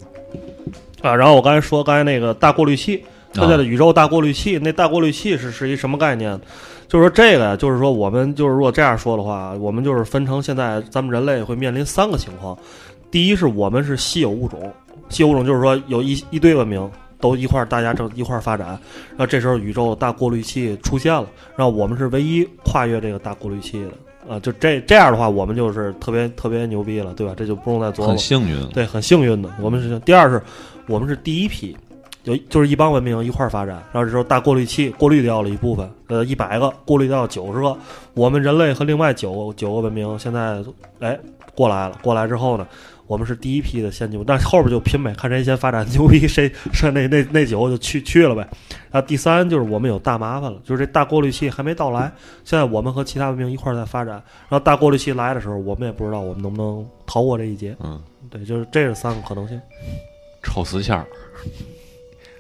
[1.02, 6.40] 啊，然后我刚才说刚才那个大过滤器，它啊叫宇宙大过滤器，那大过滤器是是一什么概念？
[6.88, 12.58] 就是说这个呀，就是说我们就是如果这样说的话，我们就是分成现在咱们人类会面临三个情况。
[13.12, 14.74] 第一是我们是稀有物种，
[15.10, 16.90] 稀有物种就是说有一一堆文明
[17.20, 18.68] 都一块儿大家正一块儿发展，
[19.12, 23.92] 然后这时候宇宙大过滤器出现了，然后我们是唯一跨越这个大过滤器的。
[24.30, 27.34] 啊，就这这样的话，我们就是特别特别牛逼了，对吧？
[27.36, 28.18] 这就不用再琢磨很。
[28.18, 28.62] 幸运。
[28.72, 29.50] 对，很幸运的。
[29.62, 30.42] 我们是第二是，
[30.88, 31.78] 我们是第一批，
[32.24, 37.78] 就就是一帮文明一块儿发展，然后这时候大过滤器过滤掉了一部分，呃，一百个过滤掉九十个，
[38.14, 40.64] 我们人类和另外九九个文明现在
[41.00, 41.18] 哎
[41.54, 42.68] 过来了，过来之后呢，
[43.08, 48.48] 我们是第一批的先进，但是后边就拼呗，看谁先发展牛逼，谁剩那那那九个就去去了呗。
[48.92, 52.12] 然后第三就是我们有大麻烦了，就是这大过滤器还没到来，
[52.44, 54.14] 现在我们和其他文明一块儿在发展，
[54.48, 57.76] 然后大过滤器来的时候，我们也不知道我们能不能逃过这一劫。
[57.80, 59.60] 嗯，对，就是这是三个可能性。
[60.48, 61.06] 抽死签儿，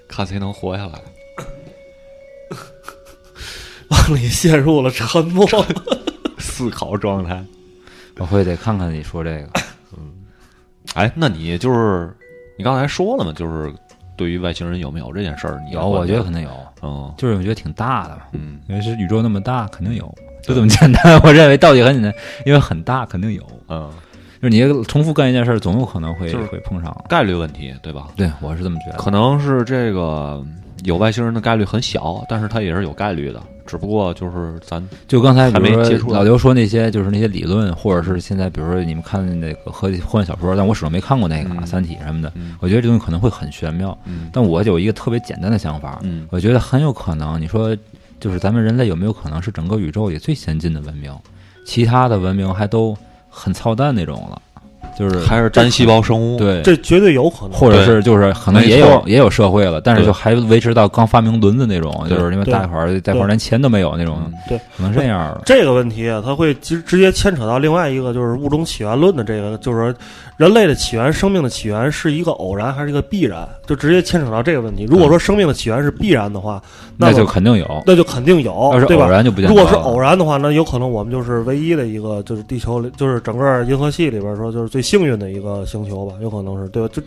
[0.08, 1.00] 看谁能活下来。
[3.90, 5.46] 往里陷入了沉默。
[6.40, 7.44] 思考状态。
[8.18, 9.50] 我会得看看你说这个，
[9.96, 10.26] 嗯
[10.96, 12.12] 哎，那你就是
[12.58, 13.72] 你刚才说了嘛，就是
[14.18, 16.50] 对于外星人有没有这件事儿，你有，我觉得肯定有，
[16.82, 21.22] 嗯就是我觉得挺大的嘛，嗯因为是宇宙那么大，肯定有，就这么简单。
[21.22, 22.12] 我认为道理很简单，
[22.44, 23.44] 因为很大，肯定有。
[23.70, 23.94] 嗯，
[24.50, 26.96] 就是你重复干一件事儿，总有可能会就是会碰上。
[27.10, 28.08] 概率问题，对吧？
[28.16, 28.98] 对，我是这么觉得。
[28.98, 30.44] 可能是这个
[30.84, 35.72] 有外星人的概率很小，但是它也是有概率的，只不过就是咱就刚才还没
[36.08, 42.32] 老刘说那些，就是那些理论，或者是现在比如说你们看那个科技科幻小说，但我始终没看过那个《嗯三体》什么的。
[42.36, 47.76] 嗯我觉得这东西可能会很玄妙，嗯但我有一个特别简单的想法，嗯我觉得很有可能，你说
[48.20, 51.12] 就是咱们人类有没有可能是整个宇宙里最先进的文明，
[51.66, 52.96] 其他的文明还都
[53.38, 54.42] 很操蛋那种了，
[54.98, 56.62] 就是还是单细胞生物，对。
[56.64, 57.52] 这绝对有可能。
[57.52, 64.18] 或者是就是可能也有也有社会了，但是就还维持到刚发明轮子那种，就是因为大一会儿大一会儿连钱都没有那种，
[64.48, 65.42] 对，可能这样的。
[65.46, 69.94] 这个问题啊，它会直直接牵扯到另外一个，就是物种起源论的这个，就是说
[70.38, 74.86] 人类的起源、生命的起源是一个偶然还是一个必然，就直接牵扯到这个问题。
[74.90, 76.62] 如果说生命的起源是必然的话，
[76.98, 77.84] 那就肯定有。
[77.86, 79.12] 那就肯定有是，对吧偶？
[79.12, 86.90] 然就不如果是偶然的话，那有可能我们就是唯一的一个，就是地球里，就是整个银河系里边说，就是最幸运的一个星球吧，有可能是对吧？
[86.94, 87.02] 就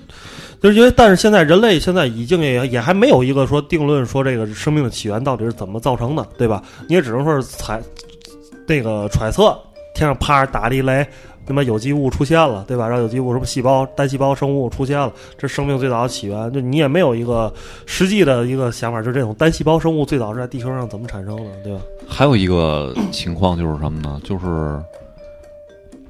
[0.61, 6.62] 就是因为，但是现在人类现在已经也也还没有一个说定论说这个生命的起源到底是怎么造成的，对吧？
[6.87, 7.81] 你也只能说是猜
[8.66, 9.59] 那个揣测，
[9.95, 11.07] 天上啪打了一雷。
[11.47, 12.87] 他妈有机物出现了，对吧？
[12.87, 16.53] 让有机物什么细胞、单细胞生物出现了，这生命最早的起源。
[16.53, 17.53] 就你也没有一个
[17.87, 21.81] 实际的一个想法，就是这种单细胞生物最早是在地球上怎么产生的，对吧？
[22.07, 24.20] 还有一个情况就是什么呢？
[24.22, 24.81] 就是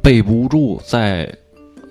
[0.02, 1.32] 背不住在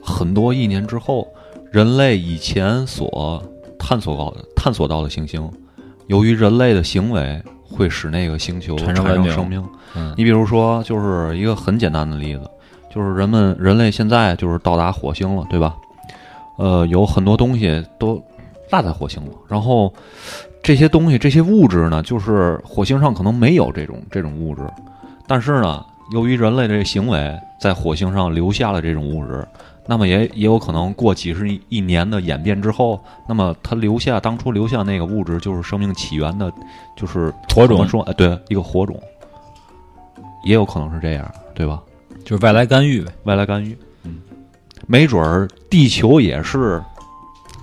[0.02, 1.28] 很多亿年之后，
[1.72, 3.42] 人类以前所
[3.78, 5.50] 探索到的探索到的行星，
[6.08, 9.64] 由于人类的行为，会使那个星球产产生生生命。
[9.96, 12.42] 嗯你比如说，就是一个很简单的例子，
[12.94, 15.76] 就是人们人类现在就是到达火星了，对吧？
[16.58, 18.22] 呃，有很多东西都
[18.70, 19.92] 落在火星了，然后
[20.62, 24.62] 这些东西这些物质呢，就是火星上可能没有这种这种物质，
[25.26, 29.48] 但是呢，由于人类这个行为，在火星上留下了这种物质，
[29.92, 36.54] 那么也也有可能过几十亿亿年的演变之后，那么它留下当初留下那个物质，就是生命起源的，
[36.96, 38.04] 就是火种说？
[38.04, 39.02] 哎，对，一个火种，
[40.44, 41.82] 也有可能是这样，对吧？
[42.24, 43.12] 就是外来干预呗。
[43.24, 44.20] 外来干预，嗯，
[44.86, 46.80] 没准儿地球也是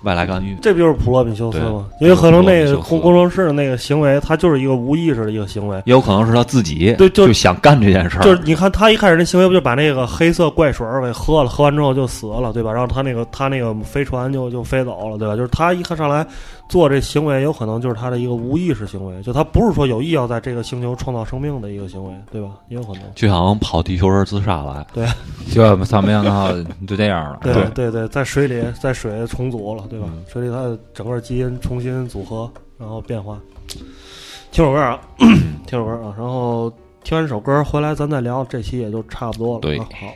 [0.06, 1.84] 外来干预，这不就是普罗米修斯吗？
[2.00, 5.76] 因为可能那个工工程师的那个行为，他就是一个无意识的一个行为。
[5.84, 12.72] 也有可能是他自己对就想干这件事儿，就是你看他一开始那行为，不就把那个黑色怪水给喝了，喝完之后就死了，对吧？
[12.72, 15.34] 然后他那个他那个飞船就就飞走了，对吧？
[15.34, 16.24] 就是他一看上来
[16.68, 22.50] 做这行为，有可能就是他的一个无意识行为，就他不是说有意要在这个星球创造生命的一个行为，对吧？
[22.68, 23.02] 也有可能。
[23.14, 25.06] 就想跑地球人自杀来，对
[25.52, 26.52] 就操没想到
[26.86, 27.38] 就这样了。
[27.42, 30.08] 对对对对，在水里在水重组了，对吧？
[30.28, 33.38] 水里它的整个基因重新组合，然后变化。
[34.50, 35.00] 听首歌啊，
[35.66, 36.72] 听首歌啊，然后
[37.04, 39.60] 听完这首歌回来咱再聊，这期也就差不多了。
[39.60, 40.08] 对啊好。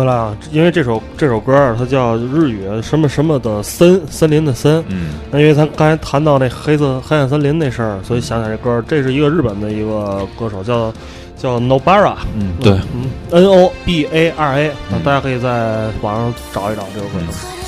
[0.00, 10.90] 回来啊，因为这首这首歌它叫日语什么什么的森森林的森，嗯，那因为咱刚才谈到那黑色黑暗森林那事儿，所以想起来这歌，这是一个日本的一个歌手叫
[11.36, 17.59] 叫 Nobara，嗯，对，嗯，N O B A R A，那大家可以在网上找一找这首歌。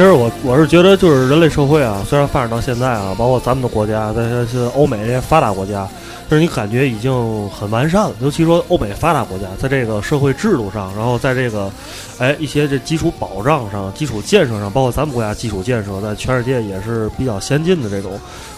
[0.00, 5.86] 其实我我是觉得，就是人类社会啊，虽然发展到现在啊，包括咱们的国家，在这些欧美这些发达国家，
[6.26, 7.12] 就是你感觉已经
[7.50, 8.12] 很完善了。
[8.22, 11.70] 尤其说欧美发达国家，在这个社会制度上，然后在这个，
[12.18, 18.12] 哎一些这基础保障上、基础建设上，包括咱们国家基础建设，在全世界也是比较先进的这种。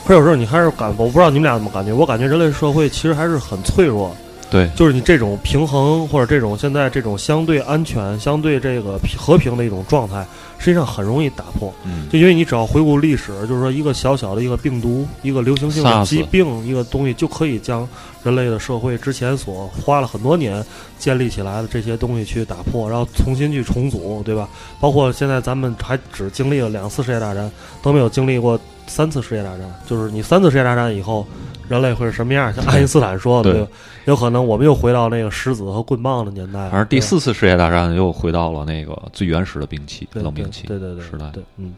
[0.07, 4.15] 可有时候你还是感，我不知道你们俩怎么感觉，我感觉人类社会其实还是很脆弱。
[4.53, 10.23] 对，就是你这种平衡或者这种现在这种相对安全、相对这个和平的一种状态，
[10.59, 11.73] 实际上很容易打破。
[11.85, 17.89] 嗯，就因为你只要回顾历史，就是说一个小小的一个病毒、一个流行性的疾病、一个东西，就可以将
[18.23, 20.63] 人类的社会之前所花了很多年
[20.99, 24.47] 建立起来的这些东西去打破，然后重新去重组，对吧？
[24.79, 27.51] 包括现在咱们还只经历了两次世界大战，
[27.81, 29.61] 都没有经历过三次世界大战。
[29.87, 31.27] 就是你三次世界大战以后，
[31.73, 32.53] 人类会是什么样？
[32.53, 33.71] 像爱因斯坦说的，对对吧
[34.05, 36.69] 有可能我们又回到那个石子和棍棒的年代。
[36.69, 41.31] 反正第四次世界大战又回到了那个最原始的兵器，对冷兵器对对对时代。
[41.33, 41.75] 对，嗯，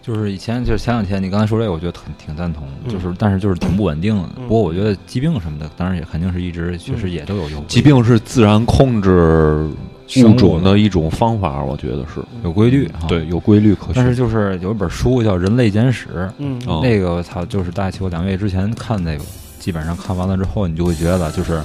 [0.00, 4.28] 就是以前就是前两天你刚才说这个，我觉得挺挺赞同，嗯就是但是就是挺不稳定的。
[4.36, 7.66] 嗯不过我觉得疾病什么的，当然也肯定是一直确实嗯也都有用。
[7.66, 9.76] 疾病是自然控制生
[10.22, 13.94] 物物种的一种方法，我觉得是有规律啊对，有规律可循。
[13.94, 16.06] 但是就是有一本书叫《人类简史》，
[16.38, 19.24] 嗯哦那个我操，就是大概我两个月之前看那个，
[19.58, 21.62] 基本上看完了之后，你就会觉得就是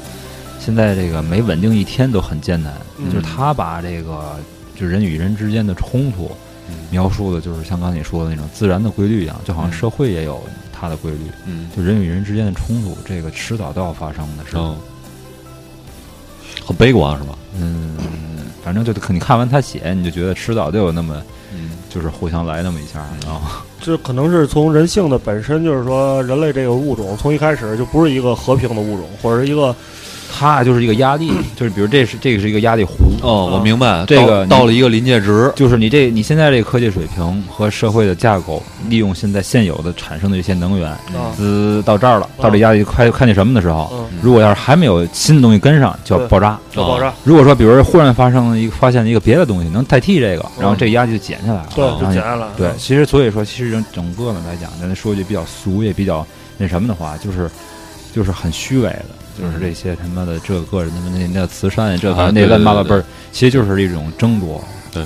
[0.59, 4.37] 现在这个每稳定一天都很艰难，嗯就是他把这个
[4.75, 6.31] 就人与人之间的冲突
[6.69, 14.51] 嗯描述的，就是像刚才你说的那种自然的规律一样，就好像嗯社会也有它的规律，嗯，就人与人之间的冲突，这个迟早都要发生的事。
[14.55, 14.77] 嗯，
[16.69, 17.35] 很悲观是吧？
[17.59, 17.97] 嗯，
[18.63, 21.19] 反正就可你看完他写，你就觉得迟早就有那么
[21.51, 23.41] 嗯，就是互相来那么一下，然后
[23.81, 29.75] 这可能是从人性的本身，就是说人类这个物种从一开始就不是一个和平的物种，或者是一个
[30.31, 46.59] 它就是一个压力， 就是比如这是这个是一个压力湖，哦，我明白，这个到到了一个临界值，就是你这你现在这个科技水平和社会的架构，利用现在现有的产生的一些能源，啊，滋到这儿了，到这压力快看见什么的时候，嗯，如果要是还没有新的东西跟上，就要爆炸。
[46.75, 56.25] 要爆炸，如果说，比如说忽然发生了一个发现了一个别的东西能代替这个，然后这压力就减下来了，对，就减下来了，对，其实所以说，其实整整个的来讲，咱说句比较俗也比较
[56.57, 57.49] 那什么的话，就是
[58.13, 59.05] 就是很虚伪的，
[59.39, 64.63] 就是这些他妈的这个人他妈那那慈善这个那啊对对对乱八八辈儿，其实就是一种争夺。
[64.91, 65.03] 对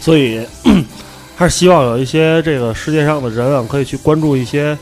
[0.00, 0.40] 所以
[1.36, 4.76] 还是希望有一些这个世界上的人啊，可以去关注一些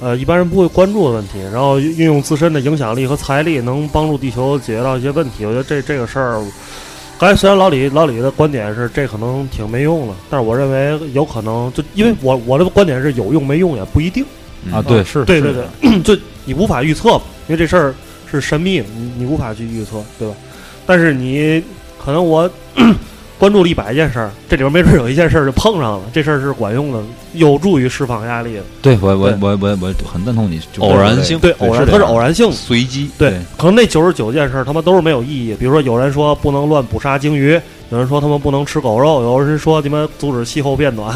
[0.00, 5.44] 呃一般人不会关注的问题，然后运用自身的影响力和财力，能帮助地球解决到一些问题。
[5.44, 6.44] 我觉得这这个事儿，
[7.18, 14.24] 刚才虽然老李老李的观点是这可能挺没用的，但是我认为有可能，就因为我我的观点是有用没用也不一定。
[14.72, 17.94] 啊，对，是，对对对， 就你无法预测，因为这事儿
[18.30, 20.34] 是神秘，你你无法去预测，对吧？
[20.86, 21.62] 但是你
[22.02, 22.50] 可能我
[23.38, 28.62] 关注了一百件事儿，这里边没准有一件事儿就碰上了，这事儿是管用的，有助于释放压力的。
[28.80, 32.52] 对我我我我我很赞同你，就偶然性对，偶然它是偶然性的。
[32.54, 35.54] 随机，对对，可能那九十九件事儿他妈都是没有意义。
[35.58, 37.60] 比如说，有人说不能乱捕杀鲸鱼，
[37.90, 41.12] 有人说他们不能吃狗肉，有人说你们阻止气候变暖，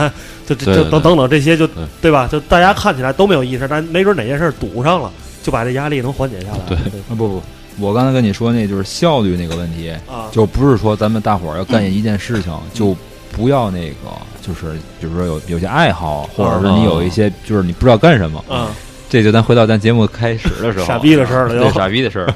[0.46, 2.28] 这这这对对等等等这些就对对吧？
[2.30, 5.10] 就大家看起来都没有意义，但没准哪件事儿堵上了，
[5.42, 6.58] 就把这压力能缓解下来。
[6.66, 7.42] 对啊不不，
[7.80, 12.96] 我刚才跟你说那就是效率那个问题，啊，就不是说咱们大伙儿要干一件事情就
[13.32, 13.96] 不要那个，
[14.42, 18.70] 就是比如说有有些爱好，或者是你有一些就是你不知道干什么，啊，
[19.08, 22.34] 这就咱回到咱节目开始的时候，傻逼的事儿了对傻逼的事儿，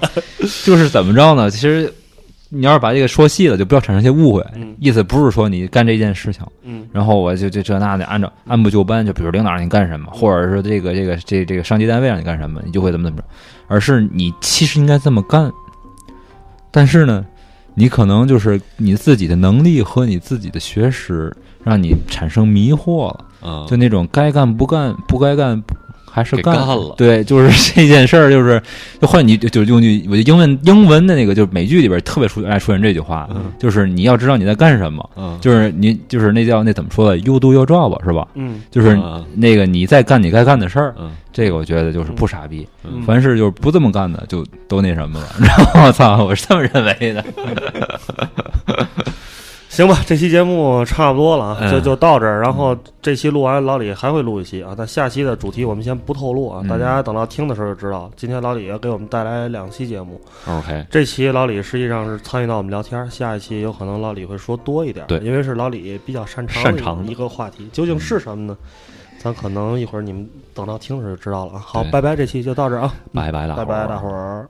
[0.65, 1.51] 就是怎么着呢？
[1.51, 1.93] 其实
[2.55, 4.47] 你要是把这个说细了，就不要产生一些误会。
[4.55, 13.25] 嗯意思不是说你干这件事情，嗯然后我就这这那的按照按部就班，就比如领导让你干什么，或者是这个这个这这个上级单位让你干什么，你就会怎么怎么着，
[13.69, 15.51] 而是你其实应该这么干，
[16.71, 17.25] 但是呢，
[17.75, 21.35] 你可能就是你自己的能力和你自己的学识
[21.65, 23.25] 让你产生迷惑了。
[23.45, 25.75] 嗯，就那种该干不干，不该干不
[26.13, 28.61] 还是干干了对，就是 这件事儿，就是
[29.01, 38.29] 就换你就就用句我就英文英文的那个就是美剧里边特别出爱出现这句话，嗯就是你要知道你在干什么，嗯，就是你就是那叫那怎么说的，you do your job 是吧？
[38.35, 42.69] 嗯就是嗯那个你在干你该干的事儿，嗯这个我觉得就是不傻逼。
[42.85, 45.27] 嗯凡是就是不这么干的，就都那什么了。
[45.41, 47.25] 然后我操，我是这么认为的。
[49.73, 52.43] 行吧，这期节目差不多了啊，嗯就就到这儿。
[52.43, 58.11] 然后这期录完，老李还会录一期啊，但下期的主题我们先不透露啊，嗯大家等到听的时候就知道。
[58.15, 68.55] 今天老李要给我们带来两期节目，，OK，这期老李实际上是参与到我们聊天，下一期有可能老李会说多一点，对因为是老李比较擅长擅长的一个话题，究竟是什么呢？
[69.19, 71.59] 咱可能一会儿你们等到听的时候就知道了啊。
[71.65, 74.47] 好，拜拜，这期就到这儿啊，拜拜了，拜拜，大伙儿。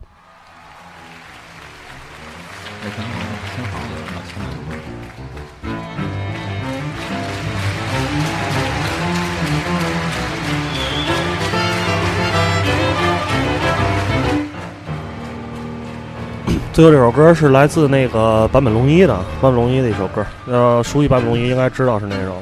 [16.73, 22.35] 最后这首歌是来自那个坂本龙一的，坂本龙一的一首歌，呃，熟悉坂本龙一应该知道是哪首。